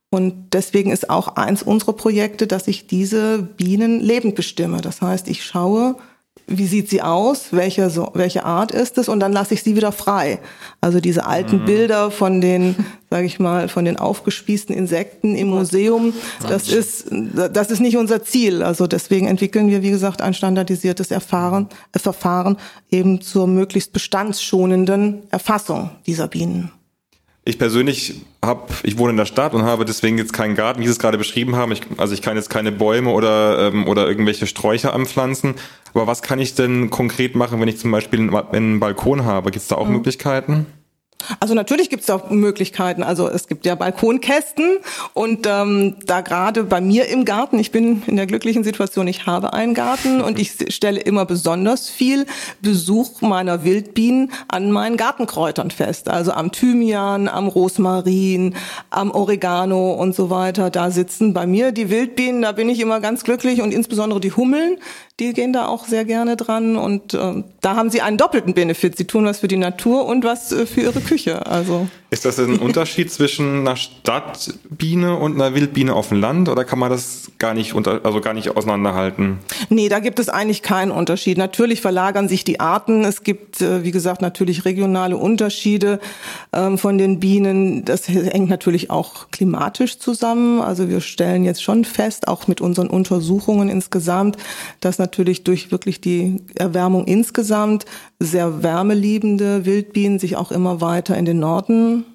Und 0.09 0.49
deswegen 0.51 0.91
ist 0.91 1.09
auch 1.09 1.37
eins 1.37 1.63
unserer 1.63 1.93
Projekte, 1.93 2.47
dass 2.47 2.67
ich 2.67 2.87
diese 2.87 3.41
Bienen 3.41 4.01
lebend 4.01 4.35
bestimme. 4.35 4.81
Das 4.81 5.01
heißt, 5.01 5.29
ich 5.29 5.45
schaue, 5.45 5.95
wie 6.57 6.67
sieht 6.67 6.89
sie 6.89 7.01
aus, 7.01 7.47
welche, 7.51 7.89
so, 7.89 8.11
welche 8.13 8.43
Art 8.45 8.71
ist 8.71 8.97
es 8.97 9.09
und 9.09 9.19
dann 9.19 9.33
lasse 9.33 9.53
ich 9.53 9.63
sie 9.63 9.75
wieder 9.75 9.91
frei. 9.91 10.39
Also 10.81 10.99
diese 10.99 11.25
alten 11.25 11.61
mhm. 11.61 11.65
Bilder 11.65 12.11
von 12.11 12.41
den, 12.41 12.75
sage 13.09 13.25
ich 13.25 13.39
mal, 13.39 13.67
von 13.69 13.85
den 13.85 13.97
aufgespießten 13.97 14.75
Insekten 14.75 15.35
im 15.35 15.49
Museum, 15.49 16.13
das 16.47 16.69
ist, 16.69 17.07
das 17.09 17.71
ist 17.71 17.79
nicht 17.79 17.97
unser 17.97 18.23
Ziel. 18.23 18.63
Also 18.63 18.87
deswegen 18.87 19.27
entwickeln 19.27 19.69
wir, 19.69 19.81
wie 19.81 19.91
gesagt, 19.91 20.21
ein 20.21 20.33
standardisiertes 20.33 21.11
Erfahren, 21.11 21.69
äh, 21.93 21.99
Verfahren 21.99 22.57
eben 22.89 23.21
zur 23.21 23.47
möglichst 23.47 23.93
bestandsschonenden 23.93 25.23
Erfassung 25.29 25.91
dieser 26.05 26.27
Bienen. 26.27 26.71
Ich 27.43 27.57
persönlich 27.57 28.21
habe, 28.45 28.71
ich 28.83 28.99
wohne 28.99 29.11
in 29.11 29.17
der 29.17 29.25
Stadt 29.25 29.55
und 29.55 29.63
habe 29.63 29.83
deswegen 29.83 30.17
jetzt 30.19 30.31
keinen 30.31 30.55
Garten, 30.55 30.79
wie 30.79 30.85
Sie 30.85 30.91
es 30.91 30.99
gerade 30.99 31.17
beschrieben 31.17 31.55
haben. 31.55 31.71
Ich, 31.71 31.81
also 31.97 32.13
ich 32.13 32.21
kann 32.21 32.35
jetzt 32.35 32.51
keine 32.51 32.71
Bäume 32.71 33.09
oder 33.09 33.67
ähm, 33.67 33.87
oder 33.87 34.07
irgendwelche 34.07 34.45
Sträucher 34.45 34.93
anpflanzen. 34.93 35.55
Aber 35.93 36.05
was 36.05 36.21
kann 36.21 36.37
ich 36.37 36.53
denn 36.53 36.91
konkret 36.91 37.35
machen, 37.35 37.59
wenn 37.59 37.67
ich 37.67 37.79
zum 37.79 37.89
Beispiel 37.89 38.19
einen, 38.19 38.35
einen 38.35 38.79
Balkon 38.79 39.25
habe? 39.25 39.49
Gibt 39.49 39.63
es 39.63 39.67
da 39.67 39.75
auch 39.75 39.87
mhm. 39.87 39.93
Möglichkeiten? 39.93 40.67
Also 41.39 41.53
natürlich 41.53 41.89
gibt 41.89 42.03
es 42.03 42.09
auch 42.09 42.29
Möglichkeiten. 42.29 43.03
Also 43.03 43.29
es 43.29 43.47
gibt 43.47 43.65
ja 43.65 43.75
Balkonkästen 43.75 44.77
und 45.13 45.47
ähm, 45.47 45.95
da 46.05 46.21
gerade 46.21 46.63
bei 46.63 46.81
mir 46.81 47.07
im 47.07 47.25
Garten, 47.25 47.59
ich 47.59 47.71
bin 47.71 48.03
in 48.07 48.15
der 48.15 48.27
glücklichen 48.27 48.63
Situation, 48.63 49.07
ich 49.07 49.25
habe 49.25 49.53
einen 49.53 49.73
Garten 49.73 50.21
und 50.21 50.39
ich 50.39 50.73
stelle 50.73 50.99
immer 50.99 51.25
besonders 51.25 51.89
viel 51.89 52.25
Besuch 52.61 53.21
meiner 53.21 53.63
Wildbienen 53.63 54.31
an 54.47 54.71
meinen 54.71 54.97
Gartenkräutern 54.97 55.71
fest. 55.71 56.09
Also 56.09 56.31
am 56.31 56.51
Thymian, 56.51 57.27
am 57.27 57.47
Rosmarin, 57.47 58.55
am 58.89 59.11
Oregano 59.11 59.93
und 59.93 60.15
so 60.15 60.29
weiter. 60.29 60.69
Da 60.69 60.91
sitzen 60.91 61.33
bei 61.33 61.45
mir 61.45 61.71
die 61.71 61.89
Wildbienen, 61.89 62.41
da 62.41 62.51
bin 62.51 62.69
ich 62.69 62.79
immer 62.79 62.99
ganz 62.99 63.23
glücklich 63.23 63.61
und 63.61 63.73
insbesondere 63.73 64.19
die 64.19 64.31
Hummeln, 64.31 64.77
die 65.21 65.33
gehen 65.33 65.53
da 65.53 65.67
auch 65.67 65.85
sehr 65.85 66.03
gerne 66.03 66.35
dran 66.35 66.75
und 66.75 67.13
äh, 67.13 67.43
da 67.61 67.75
haben 67.75 67.91
sie 67.91 68.01
einen 68.01 68.17
doppelten 68.17 68.55
Benefit. 68.55 68.97
Sie 68.97 69.05
tun 69.05 69.23
was 69.25 69.39
für 69.39 69.47
die 69.47 69.57
Natur 69.57 70.05
und 70.07 70.23
was 70.23 70.51
äh, 70.51 70.65
für 70.65 70.81
ihre 70.81 70.99
Küche. 70.99 71.45
Also 71.45 71.87
Ist 72.13 72.25
das 72.25 72.37
ein 72.39 72.59
Unterschied 72.59 73.09
zwischen 73.11 73.61
einer 73.61 73.77
Stadtbiene 73.77 75.15
und 75.15 75.35
einer 75.35 75.55
Wildbiene 75.55 75.93
auf 75.93 76.09
dem 76.09 76.19
Land 76.19 76.49
oder 76.49 76.65
kann 76.65 76.77
man 76.77 76.89
das 76.91 77.31
gar 77.39 77.53
nicht 77.53 77.73
unter, 77.73 78.01
also 78.03 78.19
gar 78.19 78.33
nicht 78.33 78.49
auseinanderhalten? 78.49 79.39
Nee, 79.69 79.87
da 79.87 79.99
gibt 79.99 80.19
es 80.19 80.27
eigentlich 80.27 80.61
keinen 80.61 80.91
Unterschied. 80.91 81.37
Natürlich 81.37 81.79
verlagern 81.79 82.27
sich 82.27 82.43
die 82.43 82.59
Arten. 82.59 83.05
Es 83.05 83.23
gibt, 83.23 83.61
äh, 83.61 83.85
wie 83.85 83.91
gesagt, 83.91 84.21
natürlich 84.21 84.65
regionale 84.65 85.15
Unterschiede 85.15 86.01
ähm, 86.51 86.77
von 86.77 86.97
den 86.97 87.21
Bienen. 87.21 87.85
Das 87.85 88.09
hängt 88.09 88.49
natürlich 88.49 88.89
auch 88.89 89.31
klimatisch 89.31 89.97
zusammen. 89.97 90.59
Also 90.59 90.89
wir 90.89 90.99
stellen 90.99 91.45
jetzt 91.45 91.63
schon 91.63 91.85
fest, 91.85 92.27
auch 92.27 92.45
mit 92.45 92.59
unseren 92.59 92.87
Untersuchungen 92.87 93.69
insgesamt, 93.69 94.35
dass 94.81 94.99
natürlich 94.99 95.45
durch 95.45 95.71
wirklich 95.71 96.01
die 96.01 96.41
Erwärmung 96.55 97.05
insgesamt 97.05 97.85
sehr 98.21 98.61
wärmeliebende 98.61 99.65
Wildbienen 99.65 100.19
sich 100.19 100.35
auch 100.35 100.51
immer 100.51 100.79
weiter 100.79 101.17
in 101.17 101.25
den 101.25 101.39
Norden 101.39 102.05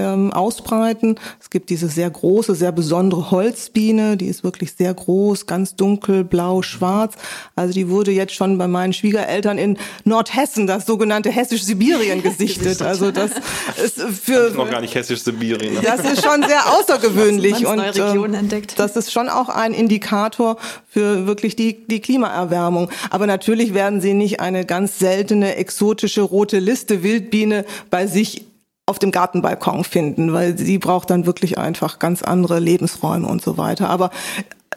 ähm, 0.00 0.32
ausbreiten. 0.32 1.16
Es 1.40 1.50
gibt 1.50 1.70
diese 1.70 1.88
sehr 1.88 2.10
große, 2.10 2.54
sehr 2.54 2.72
besondere 2.72 3.30
Holzbiene, 3.30 4.16
die 4.16 4.26
ist 4.26 4.42
wirklich 4.44 4.72
sehr 4.72 4.92
groß, 4.94 5.46
ganz 5.46 5.76
dunkel, 5.76 6.24
blau, 6.24 6.62
schwarz. 6.62 7.14
Also 7.54 7.74
die 7.74 7.88
wurde 7.88 8.10
jetzt 8.10 8.34
schon 8.34 8.58
bei 8.58 8.66
meinen 8.66 8.92
Schwiegereltern 8.92 9.58
in 9.58 9.78
Nordhessen, 10.04 10.66
das 10.66 10.86
sogenannte 10.86 11.30
Hessisch-Sibirien, 11.30 12.22
gesichtet. 12.22 12.82
Also 12.82 13.10
das 13.10 13.30
ist 13.84 14.00
für 14.00 14.32
das 14.32 14.50
ist 14.50 14.56
noch 14.56 14.70
gar 14.70 14.80
nicht 14.80 14.94
Hessisch-Sibirien. 14.94 15.78
Das 15.82 16.00
ist 16.00 16.24
schon 16.24 16.42
sehr 16.42 16.72
außergewöhnlich 16.72 17.66
und 17.66 17.80
ähm, 17.96 18.34
entdeckt. 18.34 18.78
das 18.78 18.96
ist 18.96 19.12
schon 19.12 19.28
auch 19.28 19.48
ein 19.48 19.74
Indikator 19.74 20.56
für 20.88 21.26
wirklich 21.26 21.56
die, 21.56 21.86
die 21.86 22.00
Klimaerwärmung. 22.00 22.90
Aber 23.10 23.26
natürlich 23.26 23.74
werden 23.74 24.00
Sie 24.00 24.14
nicht 24.14 24.40
eine 24.40 24.64
ganz 24.64 24.98
seltene 24.98 25.56
exotische 25.56 26.22
rote 26.22 26.58
Liste 26.58 27.02
Wildbiene 27.02 27.64
bei 27.90 28.06
sich 28.06 28.49
auf 28.90 28.98
dem 28.98 29.12
Gartenbalkon 29.12 29.84
finden, 29.84 30.32
weil 30.32 30.58
sie 30.58 30.78
braucht 30.78 31.10
dann 31.10 31.24
wirklich 31.24 31.58
einfach 31.58 31.98
ganz 31.98 32.22
andere 32.22 32.58
Lebensräume 32.58 33.26
und 33.26 33.40
so 33.40 33.56
weiter. 33.56 33.88
Aber 33.88 34.10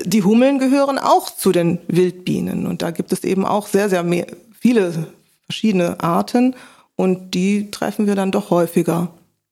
die 0.05 0.23
Hummeln 0.23 0.59
gehören 0.59 0.97
auch 0.97 1.29
zu 1.29 1.51
den 1.51 1.79
Wildbienen 1.87 2.65
und 2.65 2.81
da 2.81 2.91
gibt 2.91 3.11
es 3.11 3.23
eben 3.23 3.45
auch 3.45 3.67
sehr, 3.67 3.89
sehr 3.89 4.03
mehr, 4.03 4.27
viele 4.59 5.07
verschiedene 5.45 5.99
Arten 5.99 6.55
und 6.95 7.33
die 7.33 7.71
treffen 7.71 8.07
wir 8.07 8.15
dann 8.15 8.31
doch 8.31 8.49
häufiger, 8.49 9.09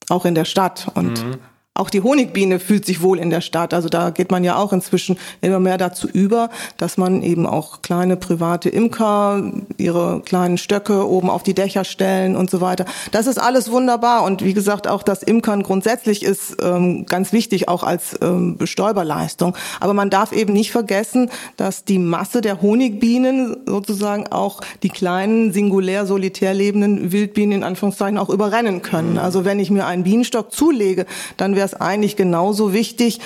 auch 0.10 0.26
in 0.26 0.36
der 0.36 0.46
Stadt. 0.46 0.88
Und 0.94 1.26
mhm. 1.26 1.36
Auch 1.74 1.90
die 1.90 2.02
Honigbiene 2.02 2.60
fühlt 2.60 2.86
sich 2.86 3.02
wohl 3.02 3.18
in 3.18 3.30
der 3.30 3.40
Stadt. 3.40 3.74
Also 3.74 3.88
da 3.88 4.10
geht 4.10 4.30
man 4.30 4.44
ja 4.44 4.58
auch 4.58 4.74
inzwischen 4.74 5.18
immer 5.40 5.62
mehr 5.62 5.78
dazu 5.78 6.10
über, 6.10 6.50
dass 6.76 6.98
man 6.98 7.22
eben 7.24 7.48
auch 7.48 7.82
kleine 7.82 8.18
private 8.18 8.68
Imker 8.68 9.42
ihre 9.78 10.20
kleinen 10.20 10.58
Stöcke 10.58 11.08
oben 11.08 11.30
auf 11.30 11.44
die 11.44 11.54
Dächer 11.54 11.86
stellen 11.86 12.36
und 12.36 12.50
so 12.50 12.60
weiter. 12.60 12.84
Das 13.14 13.26
ist 13.26 13.40
alles 13.40 13.72
wunderbar. 13.72 14.24
Und 14.24 14.44
wie 14.44 14.54
gesagt, 14.54 14.86
auch 14.86 15.02
das 15.02 15.24
Imkern 15.24 15.64
grundsätzlich 15.64 16.24
ist 16.24 16.58
ähm, 16.62 17.06
ganz 17.06 17.32
wichtig, 17.32 17.70
auch 17.70 17.84
als 17.84 18.20
ähm, 18.22 18.58
Bestäuberleistung. 18.58 19.56
Aber 19.80 19.94
man 19.94 20.10
darf 20.10 20.34
eben 20.34 20.52
nicht 20.52 20.72
vergessen, 20.72 21.30
dass 21.56 21.86
die 21.86 22.00
Masse 22.00 22.42
der 22.42 22.62
Honigbienen 22.62 23.56
sozusagen 23.66 24.28
auch 24.28 24.60
die 24.84 24.90
kleinen, 24.90 25.54
singulär, 25.54 26.06
solitär 26.06 26.54
lebenden 26.54 27.14
Wildbienen 27.14 27.60
in 27.60 27.64
Anführungszeichen 27.64 28.18
auch 28.18 28.30
überrennen 28.30 28.82
können. 28.82 29.18
Also 29.18 29.46
wenn 29.46 29.60
ich 29.62 29.72
mir 29.72 29.86
einen 29.86 30.04
Bienenstock 30.04 30.52
zulege, 30.52 31.06
dann 31.38 31.61
wäre 31.62 31.68
es 31.68 31.80
eigentlich 31.80 32.16
genauso 32.16 32.74
wichtig, 32.74 33.20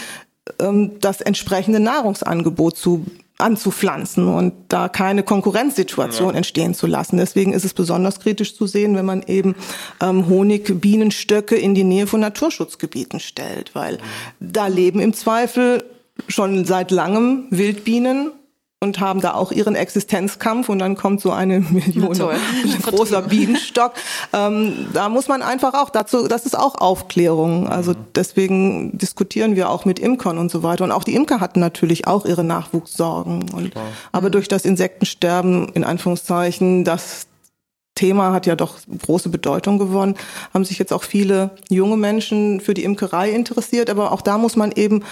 ähm, 0.60 1.00
das 1.00 1.22
entsprechende 1.22 1.80
Nahrungsangebot 1.80 2.76
zu 2.76 3.06
anzupflanzen 3.38 4.28
und 4.28 4.54
da 4.70 4.90
keine 4.90 5.24
Konkurrenzsituation 5.24 6.32
ja. 6.32 6.36
entstehen 6.36 6.74
zu 6.74 6.86
lassen. 6.86 7.18
Deswegen 7.18 7.54
ist 7.54 7.66
es 7.66 7.74
besonders 7.74 8.20
kritisch 8.20 8.56
zu 8.56 8.68
sehen, 8.68 8.96
wenn 8.96 9.06
man 9.06 9.24
eben 9.24 9.56
ähm, 10.02 10.28
Honigbienenstöcke 10.28 11.56
in 11.56 11.76
die 11.76 11.84
Nähe 11.84 12.08
von 12.08 12.20
Naturschutzgebieten 12.20 13.20
stellt, 13.20 13.74
weil 13.74 14.00
da 14.40 14.68
leben 14.68 15.00
im 15.00 15.14
Zweifel 15.14 15.84
schon 16.28 16.66
seit 16.66 16.92
langem 16.92 17.48
Wildbienen 17.50 18.32
und 18.82 19.00
haben 19.00 19.22
da 19.22 19.34
auch 19.34 19.52
ihren 19.52 19.76
Existenzkampf 19.76 20.70
und 20.70 20.80
dann 20.80 20.96
kommt 20.96 21.22
so 21.22 21.32
eine 21.32 21.60
Million 21.70 22.14
großer 22.82 23.24
Bienenstock. 23.24 23.94
Ähm, 24.34 24.88
da 24.94 25.10
muss 25.10 25.28
man 25.28 25.42
einfach 25.42 25.74
auch 25.74 25.90
dazu, 25.90 26.28
das 26.28 26.46
ist 26.46 26.58
auch 26.58 26.76
Aufklärung. 26.76 27.68
Also 27.68 27.92
mhm. 27.92 27.98
deswegen 28.16 28.98
diskutieren 28.98 29.56
wir 29.56 29.70
auch 29.70 29.86
mit 29.86 30.00
Imkern 30.00 30.38
und 30.38 30.52
so 30.52 30.64
weiter. 30.64 30.84
Und 30.84 30.92
auch 30.92 31.04
die 31.04 31.16
Imker 31.16 31.40
hatten 31.40 31.60
natürlich 31.60 32.08
auch 32.08 32.26
ihre 32.26 32.44
Nachwuchssorgen. 32.44 33.50
Und, 33.52 33.74
aber 34.12 34.30
durch 34.30 34.48
das 34.48 34.66
Insektensterben, 34.66 35.70
in 35.70 35.84
Anführungszeichen, 35.84 36.84
das 36.84 37.28
Thema 37.96 38.34
hat 38.34 38.46
ja 38.46 38.58
doch 38.58 38.76
große 39.06 39.30
Bedeutung 39.30 39.80
gewonnen, 39.80 40.16
haben 40.54 40.66
sich 40.66 40.78
jetzt 40.78 40.92
auch 40.92 41.04
viele 41.04 41.52
junge 41.70 41.96
Menschen 41.96 42.60
für 42.60 42.74
die 42.74 42.84
Imkerei 42.84 43.32
interessiert. 43.32 43.90
Aber 43.90 44.12
auch 44.12 44.22
da 44.22 44.38
muss 44.38 44.58
man 44.58 44.74
eben 44.74 45.04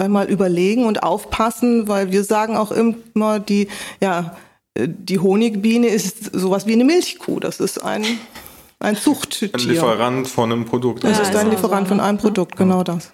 einmal 0.00 0.28
überlegen 0.28 0.84
und 0.84 1.02
aufpassen, 1.02 1.88
weil 1.88 2.12
wir 2.12 2.24
sagen 2.24 2.56
auch 2.56 2.72
immer, 2.72 3.38
die, 3.40 3.68
ja, 4.00 4.36
die 4.76 5.18
Honigbiene 5.18 5.88
ist 5.88 6.32
sowas 6.32 6.66
wie 6.66 6.72
eine 6.72 6.84
Milchkuh. 6.84 7.40
Das 7.40 7.60
ist 7.60 7.78
ein, 7.78 8.04
ein 8.78 8.96
Zuchttier. 9.04 9.50
Ein 9.52 9.60
Lieferant 9.60 10.28
von 10.28 10.52
einem 10.52 10.64
Produkt. 10.64 11.04
Das 11.04 11.18
ja, 11.18 11.24
ist 11.24 11.36
ein 11.36 11.50
Lieferant 11.50 11.88
von 11.88 12.00
einem 12.00 12.18
Produkt, 12.18 12.56
genau 12.56 12.82
das. 12.82 13.12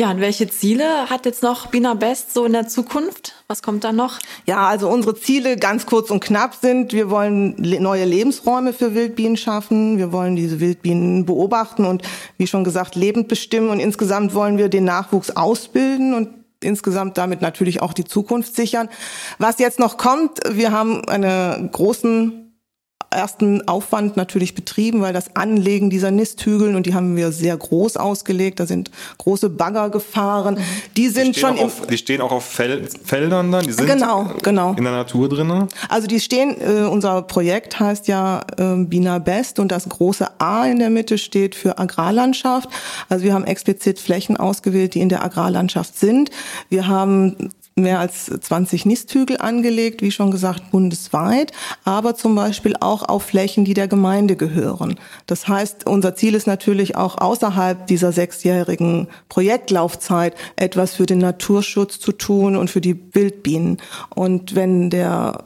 Ja, 0.00 0.10
und 0.10 0.20
welche 0.20 0.48
Ziele 0.48 1.08
hat 1.08 1.24
jetzt 1.24 1.44
noch 1.44 1.66
Bina 1.66 1.94
Best 1.94 2.34
so 2.34 2.44
in 2.44 2.52
der 2.52 2.66
Zukunft? 2.66 3.44
Was 3.46 3.62
kommt 3.62 3.84
da 3.84 3.92
noch? 3.92 4.18
Ja, 4.44 4.66
also 4.66 4.88
unsere 4.88 5.14
Ziele 5.14 5.56
ganz 5.56 5.86
kurz 5.86 6.10
und 6.10 6.18
knapp 6.18 6.56
sind, 6.56 6.92
wir 6.92 7.10
wollen 7.10 7.54
neue 7.58 8.04
Lebensräume 8.04 8.72
für 8.72 8.96
Wildbienen 8.96 9.36
schaffen. 9.36 9.96
Wir 9.96 10.10
wollen 10.10 10.34
diese 10.34 10.58
Wildbienen 10.58 11.26
beobachten 11.26 11.84
und 11.84 12.02
wie 12.38 12.48
schon 12.48 12.64
gesagt, 12.64 12.96
lebend 12.96 13.28
bestimmen. 13.28 13.68
Und 13.68 13.78
insgesamt 13.78 14.34
wollen 14.34 14.58
wir 14.58 14.68
den 14.68 14.82
Nachwuchs 14.82 15.30
ausbilden 15.30 16.12
und 16.12 16.28
insgesamt 16.60 17.16
damit 17.16 17.40
natürlich 17.40 17.80
auch 17.80 17.92
die 17.92 18.04
Zukunft 18.04 18.56
sichern. 18.56 18.88
Was 19.38 19.60
jetzt 19.60 19.78
noch 19.78 19.96
kommt, 19.96 20.40
wir 20.50 20.72
haben 20.72 21.08
einen 21.08 21.70
großen 21.70 22.43
ersten 23.14 23.66
Aufwand 23.68 24.16
natürlich 24.16 24.54
betrieben, 24.54 25.00
weil 25.00 25.12
das 25.12 25.34
Anlegen 25.36 25.90
dieser 25.90 26.10
Nisthügeln, 26.10 26.74
und 26.74 26.86
die 26.86 26.94
haben 26.94 27.16
wir 27.16 27.32
sehr 27.32 27.56
groß 27.56 27.96
ausgelegt, 27.96 28.60
da 28.60 28.66
sind 28.66 28.90
große 29.18 29.48
Bagger 29.50 29.90
gefahren, 29.90 30.58
die 30.96 31.08
sind 31.08 31.36
die 31.36 31.40
schon... 31.40 31.58
Auf, 31.58 31.86
die 31.86 31.98
stehen 31.98 32.20
auch 32.20 32.32
auf 32.32 32.44
Fel 32.44 32.88
Feldern 33.04 33.52
dann? 33.52 33.64
Die 33.64 33.72
sind 33.72 33.86
genau, 33.86 34.30
genau. 34.42 34.74
in 34.76 34.84
der 34.84 34.92
Natur 34.92 35.28
drin? 35.28 35.68
Also 35.88 36.06
die 36.06 36.20
stehen, 36.20 36.56
äh, 36.60 36.86
unser 36.86 37.22
Projekt 37.22 37.78
heißt 37.78 38.08
ja 38.08 38.42
äh, 38.56 38.74
Bina 38.84 39.18
Best 39.18 39.58
und 39.58 39.70
das 39.70 39.88
große 39.88 40.40
A 40.40 40.66
in 40.66 40.78
der 40.78 40.90
Mitte 40.90 41.18
steht 41.18 41.54
für 41.54 41.78
Agrarlandschaft. 41.78 42.68
Also 43.08 43.24
wir 43.24 43.34
haben 43.34 43.44
explizit 43.44 43.98
Flächen 43.98 44.36
ausgewählt, 44.36 44.94
die 44.94 45.00
in 45.00 45.08
der 45.08 45.24
Agrarlandschaft 45.24 45.98
sind. 45.98 46.30
Wir 46.68 46.88
haben 46.88 47.50
mehr 47.76 47.98
als 47.98 48.26
20 48.26 48.86
Nisthügel 48.86 49.38
angelegt, 49.38 50.00
wie 50.00 50.12
schon 50.12 50.30
gesagt, 50.30 50.70
bundesweit, 50.70 51.52
aber 51.84 52.14
zum 52.14 52.34
Beispiel 52.34 52.74
auch 52.78 53.02
auf 53.02 53.24
Flächen, 53.24 53.64
die 53.64 53.74
der 53.74 53.88
Gemeinde 53.88 54.36
gehören. 54.36 54.96
Das 55.26 55.48
heißt, 55.48 55.86
unser 55.86 56.14
Ziel 56.14 56.34
ist 56.34 56.46
natürlich 56.46 56.96
auch 56.96 57.18
außerhalb 57.18 57.86
dieser 57.88 58.12
sechsjährigen 58.12 59.08
Projektlaufzeit 59.28 60.34
etwas 60.56 60.94
für 60.94 61.06
den 61.06 61.18
Naturschutz 61.18 61.98
zu 61.98 62.12
tun 62.12 62.54
und 62.56 62.70
für 62.70 62.80
die 62.80 62.98
Wildbienen. 63.12 63.78
Und 64.14 64.54
wenn 64.54 64.90
der 64.90 65.44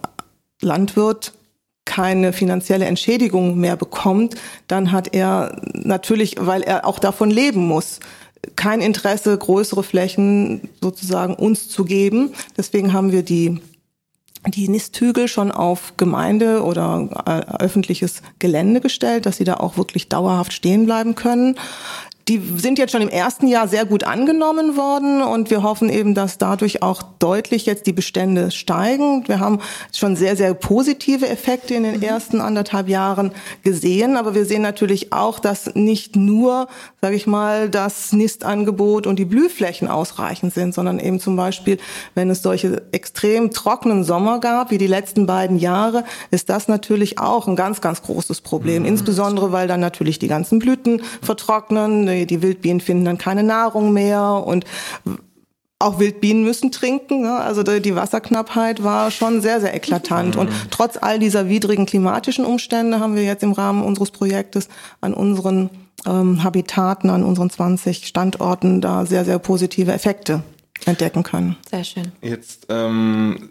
Landwirt 0.60 1.32
keine 1.88 2.34
finanzielle 2.34 2.84
Entschädigung 2.84 3.58
mehr 3.58 3.76
bekommt, 3.76 4.34
dann 4.66 4.92
hat 4.92 5.14
er 5.14 5.62
natürlich, 5.72 6.36
weil 6.38 6.62
er 6.62 6.86
auch 6.86 6.98
davon 6.98 7.30
leben 7.30 7.66
muss, 7.66 8.00
kein 8.56 8.80
Interesse, 8.80 9.36
größere 9.36 9.82
Flächen 9.82 10.68
sozusagen 10.80 11.34
uns 11.34 11.68
zu 11.68 11.84
geben. 11.84 12.32
Deswegen 12.56 12.92
haben 12.92 13.12
wir 13.12 13.22
die 13.22 13.60
die 14.46 14.68
Nisthügel 14.68 15.28
schon 15.28 15.50
auf 15.50 15.96
Gemeinde 15.96 16.62
oder 16.62 17.08
äh, 17.26 17.62
öffentliches 17.62 18.22
Gelände 18.38 18.80
gestellt, 18.80 19.26
dass 19.26 19.36
sie 19.36 19.44
da 19.44 19.54
auch 19.54 19.76
wirklich 19.76 20.08
dauerhaft 20.08 20.52
stehen 20.52 20.86
bleiben 20.86 21.16
können. 21.16 21.56
Die 22.28 22.42
sind 22.56 22.78
jetzt 22.78 22.92
schon 22.92 23.00
im 23.00 23.08
ersten 23.08 23.46
Jahr 23.46 23.68
sehr 23.68 23.86
gut 23.86 24.04
angenommen 24.04 24.76
worden 24.76 25.22
und 25.22 25.50
wir 25.50 25.62
hoffen 25.62 25.88
eben, 25.88 26.14
dass 26.14 26.36
dadurch 26.36 26.82
auch 26.82 27.02
deutlich 27.18 27.64
jetzt 27.64 27.86
die 27.86 27.94
Bestände 27.94 28.50
steigen. 28.50 29.26
Wir 29.26 29.40
haben 29.40 29.60
schon 29.94 30.14
sehr, 30.14 30.36
sehr 30.36 30.52
positive 30.52 31.26
Effekte 31.26 31.74
in 31.74 31.84
den 31.84 31.96
mhm. 31.96 32.02
ersten 32.02 32.42
anderthalb 32.42 32.88
Jahren 32.88 33.32
gesehen, 33.62 34.18
aber 34.18 34.34
wir 34.34 34.44
sehen 34.44 34.60
natürlich 34.60 35.10
auch, 35.14 35.38
dass 35.38 35.74
nicht 35.74 36.16
nur, 36.16 36.68
sage 37.00 37.16
ich 37.16 37.26
mal, 37.26 37.70
das 37.70 38.12
Nistangebot 38.12 39.06
und 39.06 39.18
die 39.18 39.24
Blühflächen 39.24 39.88
ausreichend 39.88 40.52
sind, 40.52 40.74
sondern 40.74 40.98
eben 40.98 41.20
zum 41.20 41.34
Beispiel, 41.34 41.78
wenn 42.14 42.28
es 42.28 42.42
solche 42.42 42.82
extrem 42.92 43.52
trockenen 43.52 44.04
Sommer 44.04 44.38
gab, 44.38 44.70
wie 44.70 44.78
die 44.78 44.86
letzten 44.86 45.24
beiden 45.24 45.58
Jahre, 45.58 46.04
ist 46.30 46.50
das 46.50 46.68
natürlich 46.68 47.18
auch 47.18 47.48
ein 47.48 47.56
ganz, 47.56 47.80
ganz 47.80 48.02
großes 48.02 48.42
Problem. 48.42 48.82
Mhm. 48.82 48.88
Insbesondere, 48.88 49.50
weil 49.50 49.66
dann 49.66 49.80
natürlich 49.80 50.18
die 50.18 50.28
ganzen 50.28 50.58
Blüten 50.58 51.00
vertrocknen, 51.22 52.17
die 52.26 52.42
Wildbienen 52.42 52.80
finden 52.80 53.04
dann 53.04 53.18
keine 53.18 53.42
Nahrung 53.42 53.92
mehr 53.92 54.42
und 54.44 54.64
auch 55.78 56.00
Wildbienen 56.00 56.42
müssen 56.42 56.72
trinken. 56.72 57.22
Ne? 57.22 57.36
Also 57.36 57.62
die 57.62 57.94
Wasserknappheit 57.94 58.82
war 58.82 59.10
schon 59.10 59.40
sehr, 59.40 59.60
sehr 59.60 59.74
eklatant. 59.74 60.36
Und 60.36 60.50
trotz 60.70 60.96
all 61.00 61.18
dieser 61.18 61.48
widrigen 61.48 61.86
klimatischen 61.86 62.44
Umstände 62.44 63.00
haben 63.00 63.14
wir 63.14 63.22
jetzt 63.22 63.42
im 63.42 63.52
Rahmen 63.52 63.84
unseres 63.84 64.10
Projektes 64.10 64.68
an 65.00 65.14
unseren 65.14 65.70
ähm, 66.06 66.42
Habitaten, 66.42 67.10
an 67.10 67.22
unseren 67.22 67.50
20 67.50 68.06
Standorten 68.06 68.80
da 68.80 69.06
sehr, 69.06 69.24
sehr 69.24 69.38
positive 69.38 69.92
Effekte 69.92 70.42
entdecken 70.84 71.22
können. 71.22 71.56
Sehr 71.70 71.84
schön. 71.84 72.12
Jetzt 72.22 72.66
ähm, 72.68 73.50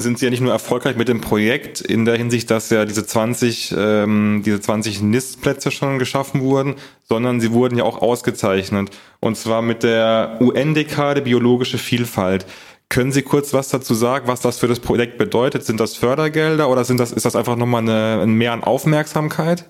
sind 0.00 0.16
Sie 0.16 0.26
ja 0.26 0.30
nicht 0.30 0.40
nur 0.40 0.52
erfolgreich 0.52 0.96
mit 0.96 1.08
dem 1.08 1.20
Projekt 1.20 1.80
in 1.80 2.04
der 2.04 2.16
Hinsicht, 2.16 2.52
dass 2.52 2.70
ja 2.70 2.84
diese 2.84 3.04
20, 3.04 3.74
ähm, 3.76 4.42
diese 4.46 4.60
20 4.60 5.02
Nistplätze 5.02 5.72
schon 5.72 5.98
geschaffen 5.98 6.40
wurden, 6.40 6.76
sondern 7.08 7.40
sie 7.40 7.50
wurden 7.50 7.76
ja 7.76 7.82
auch 7.82 8.00
ausgezeichnet. 8.00 8.90
Und 9.18 9.36
zwar 9.36 9.60
mit 9.60 9.82
der 9.82 10.38
UN-Dekade 10.40 11.22
Biologische 11.22 11.78
Vielfalt. 11.78 12.46
Können 12.88 13.10
Sie 13.10 13.22
kurz 13.22 13.52
was 13.52 13.70
dazu 13.70 13.92
sagen, 13.92 14.28
was 14.28 14.40
das 14.40 14.60
für 14.60 14.68
das 14.68 14.78
Projekt 14.78 15.18
bedeutet? 15.18 15.64
Sind 15.64 15.80
das 15.80 15.96
Fördergelder 15.96 16.70
oder 16.70 16.84
sind 16.84 17.00
das, 17.00 17.10
ist 17.10 17.24
das 17.24 17.34
einfach 17.34 17.56
nochmal 17.56 17.88
ein 17.88 18.34
Mehr 18.34 18.52
an 18.52 18.62
Aufmerksamkeit? 18.62 19.64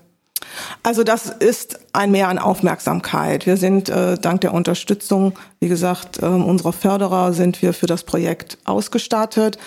Also 0.83 1.03
das 1.03 1.25
ist 1.25 1.79
ein 1.91 2.11
Mehr 2.11 2.29
an 2.29 2.37
Aufmerksamkeit. 2.37 3.47
Wir 3.47 3.57
sind 3.57 3.89
äh, 3.89 4.17
dank 4.17 4.41
der 4.41 4.53
Unterstützung, 4.53 5.37
wie 5.59 5.67
gesagt, 5.67 6.21
äh, 6.21 6.25
unserer 6.25 6.73
Förderer 6.73 7.33
sind 7.33 7.61
wir 7.63 7.73
für 7.73 7.87
das 7.87 8.03
Projekt 8.03 8.59
ausgestattet. 8.65 9.57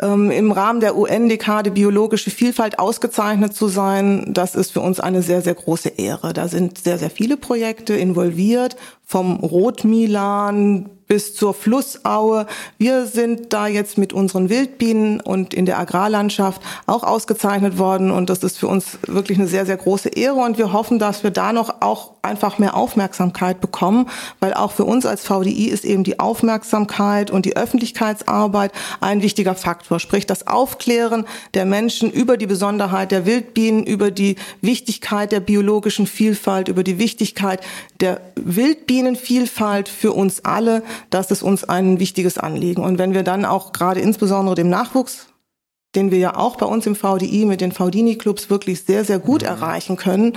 Ähm, 0.00 0.30
Im 0.30 0.52
Rahmen 0.52 0.80
der 0.80 0.96
UN-Dekade 0.96 1.70
biologische 1.72 2.30
Vielfalt 2.30 2.78
ausgezeichnet 2.78 3.54
zu 3.54 3.68
sein, 3.68 4.32
das 4.32 4.54
ist 4.54 4.72
für 4.72 4.80
uns 4.80 5.00
eine 5.00 5.22
sehr, 5.22 5.42
sehr 5.42 5.54
große 5.54 5.88
Ehre. 5.88 6.32
Da 6.32 6.46
sind 6.48 6.78
sehr, 6.78 6.98
sehr 6.98 7.10
viele 7.10 7.36
Projekte 7.36 7.94
involviert, 7.94 8.76
vom 9.04 9.36
Rotmilan 9.36 10.90
bis 11.08 11.34
zur 11.34 11.54
Flussaue. 11.54 12.46
Wir 12.76 13.06
sind 13.06 13.52
da 13.52 13.66
jetzt 13.66 13.98
mit 13.98 14.12
unseren 14.12 14.50
Wildbienen 14.50 15.20
und 15.20 15.54
in 15.54 15.66
der 15.66 15.78
Agrarlandschaft 15.78 16.60
auch 16.86 17.02
ausgezeichnet 17.02 17.78
worden. 17.78 18.10
Und 18.10 18.30
das 18.30 18.44
ist 18.44 18.58
für 18.58 18.68
uns 18.68 18.98
wirklich 19.06 19.38
eine 19.38 19.48
sehr, 19.48 19.66
sehr 19.66 19.78
große 19.78 20.10
Ehre. 20.10 20.36
Und 20.36 20.58
wir 20.58 20.72
hoffen, 20.72 20.98
dass 20.98 21.24
wir 21.24 21.30
da 21.30 21.52
noch 21.52 21.80
auch 21.80 22.12
einfach 22.22 22.58
mehr 22.58 22.76
Aufmerksamkeit 22.76 23.60
bekommen, 23.60 24.08
weil 24.40 24.52
auch 24.52 24.72
für 24.72 24.84
uns 24.84 25.06
als 25.06 25.24
VDI 25.24 25.66
ist 25.68 25.84
eben 25.84 26.04
die 26.04 26.20
Aufmerksamkeit 26.20 27.30
und 27.30 27.46
die 27.46 27.56
Öffentlichkeitsarbeit 27.56 28.72
ein 29.00 29.22
wichtiger 29.22 29.54
Faktor, 29.54 29.98
sprich 29.98 30.26
das 30.26 30.46
Aufklären 30.46 31.24
der 31.54 31.64
Menschen 31.64 32.10
über 32.10 32.36
die 32.36 32.46
Besonderheit 32.46 33.10
der 33.10 33.24
Wildbienen, 33.24 33.84
über 33.84 34.10
die 34.10 34.36
Wichtigkeit 34.60 35.32
der 35.32 35.40
biologischen 35.40 36.06
Vielfalt, 36.06 36.68
über 36.68 36.84
die 36.84 36.98
Wichtigkeit 36.98 37.60
der 38.00 38.20
Wildbienenvielfalt 38.36 39.88
für 39.88 40.12
uns 40.12 40.44
alle, 40.44 40.82
das 41.10 41.30
ist 41.30 41.42
uns 41.42 41.64
ein 41.64 42.00
wichtiges 42.00 42.38
Anliegen. 42.38 42.82
Und 42.82 42.98
wenn 42.98 43.14
wir 43.14 43.22
dann 43.22 43.44
auch 43.44 43.72
gerade 43.72 44.00
insbesondere 44.00 44.54
dem 44.54 44.68
Nachwuchs 44.68 45.28
den 45.94 46.10
wir 46.10 46.18
ja 46.18 46.36
auch 46.36 46.56
bei 46.56 46.66
uns 46.66 46.86
im 46.86 46.94
VDI 46.94 47.46
mit 47.46 47.60
den 47.60 47.72
VDINI-Clubs 47.72 48.50
wirklich 48.50 48.84
sehr, 48.84 49.04
sehr 49.04 49.18
gut 49.18 49.42
mhm. 49.42 49.48
erreichen 49.48 49.96
können. 49.96 50.36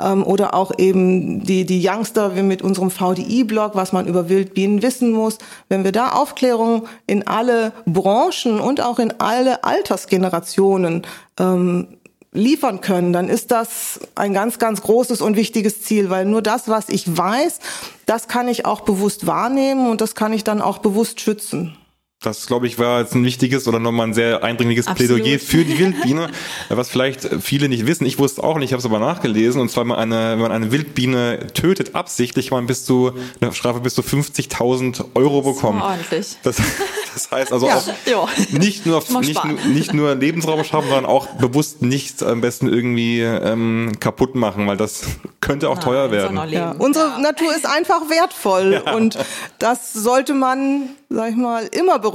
Ähm, 0.00 0.24
oder 0.24 0.54
auch 0.54 0.72
eben 0.78 1.44
die, 1.44 1.66
die 1.66 1.86
Youngster 1.86 2.36
wie 2.36 2.42
mit 2.42 2.62
unserem 2.62 2.90
VDI-Blog, 2.90 3.74
was 3.74 3.92
man 3.92 4.06
über 4.06 4.28
Wildbienen 4.28 4.82
wissen 4.82 5.10
muss. 5.10 5.38
Wenn 5.68 5.82
wir 5.84 5.92
da 5.92 6.10
Aufklärung 6.10 6.86
in 7.06 7.26
alle 7.26 7.72
Branchen 7.84 8.60
und 8.60 8.80
auch 8.80 8.98
in 8.98 9.12
alle 9.18 9.64
Altersgenerationen 9.64 11.02
ähm, 11.38 11.88
liefern 12.32 12.80
können, 12.80 13.12
dann 13.12 13.28
ist 13.28 13.50
das 13.50 14.00
ein 14.14 14.32
ganz, 14.32 14.58
ganz 14.58 14.80
großes 14.82 15.20
und 15.20 15.36
wichtiges 15.36 15.82
Ziel, 15.82 16.10
weil 16.10 16.24
nur 16.24 16.42
das, 16.42 16.68
was 16.68 16.88
ich 16.88 17.16
weiß, 17.16 17.60
das 18.06 18.26
kann 18.26 18.48
ich 18.48 18.64
auch 18.64 18.80
bewusst 18.80 19.26
wahrnehmen 19.26 19.88
und 19.90 20.00
das 20.00 20.14
kann 20.14 20.32
ich 20.32 20.42
dann 20.42 20.62
auch 20.62 20.78
bewusst 20.78 21.20
schützen. 21.20 21.76
Das, 22.22 22.46
glaube 22.46 22.66
ich, 22.66 22.78
war 22.78 23.00
jetzt 23.00 23.14
ein 23.14 23.24
wichtiges 23.24 23.66
oder 23.66 23.78
nochmal 23.78 24.08
ein 24.08 24.14
sehr 24.14 24.44
eindringliches 24.44 24.86
Absolut. 24.86 25.22
Plädoyer 25.22 25.38
für 25.38 25.64
die 25.64 25.78
Wildbiene, 25.78 26.28
was 26.68 26.88
vielleicht 26.88 27.28
viele 27.40 27.68
nicht 27.68 27.86
wissen. 27.86 28.06
Ich 28.06 28.18
wusste 28.18 28.44
auch 28.44 28.58
nicht, 28.58 28.70
ich 28.70 28.72
habe 28.72 28.80
es 28.80 28.86
aber 28.86 28.98
nachgelesen. 28.98 29.60
Und 29.60 29.70
zwar, 29.70 29.82
wenn 29.82 29.88
man 29.88 29.98
eine, 29.98 30.32
wenn 30.32 30.42
man 30.42 30.52
eine 30.52 30.72
Wildbiene 30.72 31.48
tötet, 31.54 31.94
absichtlich, 31.94 32.50
kann 32.50 32.58
man 32.58 32.66
bis 32.66 32.84
zu, 32.84 33.12
eine 33.40 33.52
Strafe 33.52 33.80
bis 33.80 33.94
zu 33.94 34.02
50.000 34.02 35.04
Euro 35.14 35.42
bekommen. 35.42 35.80
Das 35.80 35.88
ordentlich. 35.88 36.36
Das, 36.42 36.56
das 37.14 37.30
heißt 37.30 37.52
also 37.52 37.66
ja, 37.66 37.76
auch 37.76 37.86
ja. 38.06 38.58
nicht 38.58 38.86
nur, 38.86 39.02
nicht, 39.20 39.44
nur, 39.44 39.54
nicht 39.66 39.94
nur 39.94 40.14
Lebensraum 40.14 40.64
schaffen, 40.64 40.88
sondern 40.88 41.06
auch 41.06 41.26
bewusst 41.26 41.82
nichts 41.82 42.22
am 42.22 42.40
besten 42.40 42.68
irgendwie 42.68 43.20
ähm, 43.20 43.92
kaputt 44.00 44.34
machen, 44.34 44.66
weil 44.66 44.76
das 44.76 45.02
könnte 45.40 45.68
auch 45.68 45.76
Nein, 45.76 45.84
teuer 45.84 46.10
werden. 46.10 46.50
Ja. 46.50 46.72
Unsere 46.78 47.20
Natur 47.20 47.54
ist 47.54 47.66
einfach 47.66 48.08
wertvoll 48.08 48.82
und 48.94 49.18
das 49.58 49.92
sollte 49.92 50.34
man, 50.34 50.90
sag 51.08 51.30
ich 51.30 51.36
mal, 51.36 51.68
immer 51.72 51.98
berücksichtigen, 51.98 52.11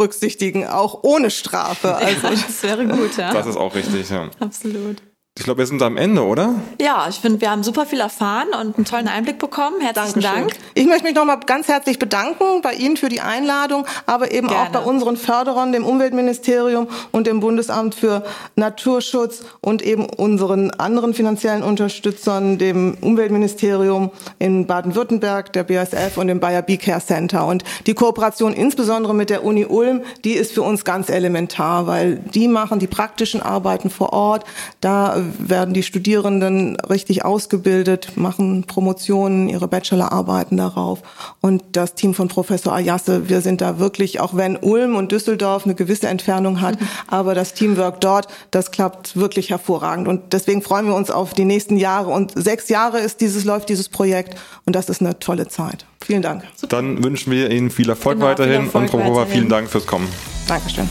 auch 0.66 1.04
ohne 1.04 1.30
Strafe. 1.32 1.98
Also 2.08 2.30
das 2.30 2.64
wäre 2.64 2.86
gut, 2.86 3.18
ja. 3.18 3.34
Das 3.34 3.46
ist 3.46 3.58
auch 3.58 3.74
richtig, 3.76 4.10
ja. 4.10 4.30
Absolut. 4.40 5.02
Ich 5.38 5.44
glaube, 5.44 5.60
wir 5.60 5.68
sind 5.68 5.84
am 5.84 5.98
Ende, 5.98 6.24
oder? 6.26 6.56
Ja, 6.82 7.06
ich 7.08 7.18
finde, 7.18 7.40
wir 7.42 7.52
haben 7.52 7.62
super 7.62 7.86
viel 7.86 8.00
erfahren 8.00 8.48
und 8.60 8.76
einen 8.76 8.86
tollen 8.86 9.08
Einblick 9.08 9.38
bekommen. 9.38 9.80
Herzlichen 9.80 10.22
Dankeschön. 10.22 10.48
Dank. 10.48 10.60
Ich 10.74 10.88
möchte 10.88 11.04
mich 11.04 11.14
nochmal 11.14 11.40
ganz 11.46 11.68
herzlich 11.68 12.00
bedanken 12.00 12.62
bei 12.64 12.74
Ihnen 12.74 12.98
für 12.98 13.08
die 13.08 13.22
Einladung, 13.22 13.86
aber 14.08 14.32
eben 14.32 14.48
Gerne. 14.48 14.64
auch 14.64 14.70
bei 14.70 14.80
unseren 14.80 15.16
Förderern, 15.16 15.72
dem 15.72 15.86
Umweltministerium 15.86 16.88
und 17.12 17.28
dem 17.28 17.40
Bundesamt 17.40 17.94
für 17.94 18.24
Naturschutz 18.56 19.44
und 19.62 19.84
eben 19.84 20.08
unseren 20.08 20.72
anderen 20.72 21.14
finanziellen 21.14 21.62
Unterstützern, 21.62 22.58
dem 22.58 22.98
Umweltministerium 23.00 24.10
in 24.40 24.66
Baden-Württemberg, 24.66 25.54
der 25.54 25.66
BASF 25.66 26.18
und 26.18 26.28
dem 26.28 26.40
Bayer 26.40 26.64
Bee 26.64 26.78
Care 26.78 27.00
Center. 27.00 27.46
Und 27.46 27.64
die 27.86 27.94
Kooperation 27.94 28.54
insbesondere 28.54 29.14
mit 29.14 29.30
der 29.30 29.44
Uni 29.44 29.66
Ulm, 29.66 30.02
die 30.24 30.34
ist 30.34 30.54
für 30.54 30.64
uns 30.64 30.84
ganz 30.84 31.10
elementar, 31.10 31.86
weil 31.86 32.16
die 32.16 32.48
machen 32.48 32.80
die 32.80 32.88
praktischen 32.88 33.44
Arbeiten 33.44 33.92
vor 33.92 34.14
Ort. 34.14 34.44
Da 34.82 35.27
werden 35.40 35.74
die 35.74 35.84
Studierenden 35.84 36.78
richtig 36.82 37.26
ausgebildet, 37.26 38.14
machen 38.16 38.64
Promotionen, 38.64 39.50
ihre 39.50 39.68
Bachelorarbeiten 39.68 40.58
darauf. 40.58 41.02
Und 41.42 41.64
das 41.72 41.96
Team 41.96 42.14
von 42.14 42.28
Professor 42.28 42.74
Ayasse, 42.74 43.30
wir 43.30 43.42
sind 43.42 43.62
da 43.62 43.80
wirklich, 43.80 44.20
auch 44.20 44.36
wenn 44.36 44.58
Ulm 44.58 44.96
und 44.96 45.12
Düsseldorf 45.12 45.66
eine 45.66 45.76
gewisse 45.76 46.08
Entfernung 46.08 46.62
hat, 46.62 46.80
mhm. 46.80 46.88
aber 47.08 47.36
das 47.36 47.54
Teamwork 47.54 48.02
dort, 48.02 48.28
das 48.52 48.72
klappt 48.72 49.18
wirklich 49.18 49.50
hervorragend. 49.50 50.08
Und 50.08 50.34
deswegen 50.34 50.62
freuen 50.62 50.88
wir 50.88 50.96
uns 50.96 51.12
auf 51.12 51.34
die 51.34 51.46
nächsten 51.46 51.78
Jahre. 51.78 52.12
Und 52.12 52.32
sechs 52.36 52.70
Jahre 52.70 53.00
ist 53.00 53.22
dieses, 53.22 53.46
läuft 53.46 53.70
dieses 53.70 53.90
Projekt 53.90 54.36
und 54.66 54.76
das 54.76 54.90
ist 54.90 55.02
eine 55.02 55.20
tolle 55.20 55.48
Zeit. 55.48 55.86
Vielen 56.04 56.22
Dank. 56.22 56.44
Dann 56.70 57.04
wünschen 57.04 57.32
wir 57.32 57.52
Ihnen 57.52 57.70
viel 57.70 57.90
Erfolg 57.90 58.18
genau, 58.18 58.30
weiterhin 58.30 58.54
viel 58.54 58.66
Erfolg 58.66 58.94
und 58.94 59.02
Frau 59.02 59.10
Hofer, 59.10 59.28
vielen 59.28 59.50
Dank 59.50 59.70
fürs 59.70 59.86
Kommen. 59.86 60.08
Dankeschön. 60.48 60.88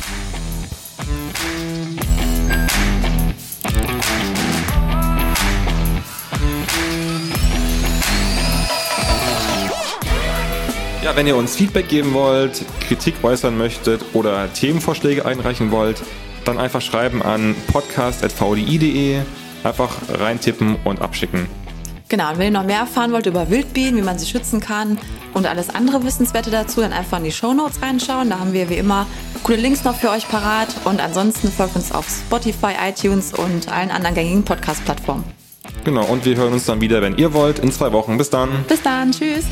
Ja, 11.06 11.14
wenn 11.14 11.28
ihr 11.28 11.36
uns 11.36 11.54
Feedback 11.54 11.88
geben 11.88 12.14
wollt, 12.14 12.64
Kritik 12.80 13.22
äußern 13.22 13.56
möchtet 13.56 14.04
oder 14.12 14.52
Themenvorschläge 14.52 15.24
einreichen 15.24 15.70
wollt, 15.70 16.02
dann 16.44 16.58
einfach 16.58 16.80
schreiben 16.80 17.22
an 17.22 17.54
podcast.vdi.de, 17.68 19.20
einfach 19.62 19.94
reintippen 20.08 20.74
und 20.82 21.00
abschicken. 21.00 21.46
Genau, 22.08 22.32
und 22.32 22.38
wenn 22.38 22.46
ihr 22.46 22.58
noch 22.58 22.66
mehr 22.66 22.80
erfahren 22.80 23.12
wollt 23.12 23.26
über 23.26 23.50
Wildbienen, 23.50 23.98
wie 23.98 24.02
man 24.02 24.18
sie 24.18 24.26
schützen 24.26 24.58
kann 24.58 24.98
und 25.32 25.46
alles 25.46 25.72
andere 25.72 26.02
Wissenswerte 26.02 26.50
dazu, 26.50 26.80
dann 26.80 26.92
einfach 26.92 27.18
in 27.18 27.24
die 27.24 27.30
Show 27.30 27.54
Notes 27.54 27.80
reinschauen. 27.82 28.28
Da 28.28 28.40
haben 28.40 28.52
wir 28.52 28.68
wie 28.68 28.74
immer 28.74 29.06
coole 29.44 29.58
Links 29.58 29.84
noch 29.84 29.94
für 29.94 30.10
euch 30.10 30.28
parat. 30.28 30.74
Und 30.86 31.00
ansonsten 31.00 31.52
folgt 31.52 31.76
uns 31.76 31.92
auf 31.92 32.08
Spotify, 32.08 32.72
iTunes 32.84 33.32
und 33.32 33.70
allen 33.70 33.92
anderen 33.92 34.16
gängigen 34.16 34.44
Podcast-Plattformen. 34.44 35.22
Genau, 35.84 36.04
und 36.06 36.24
wir 36.24 36.34
hören 36.34 36.52
uns 36.52 36.64
dann 36.64 36.80
wieder, 36.80 37.00
wenn 37.00 37.16
ihr 37.16 37.32
wollt, 37.32 37.60
in 37.60 37.70
zwei 37.70 37.92
Wochen. 37.92 38.18
Bis 38.18 38.28
dann. 38.28 38.64
Bis 38.66 38.82
dann, 38.82 39.12
tschüss. 39.12 39.44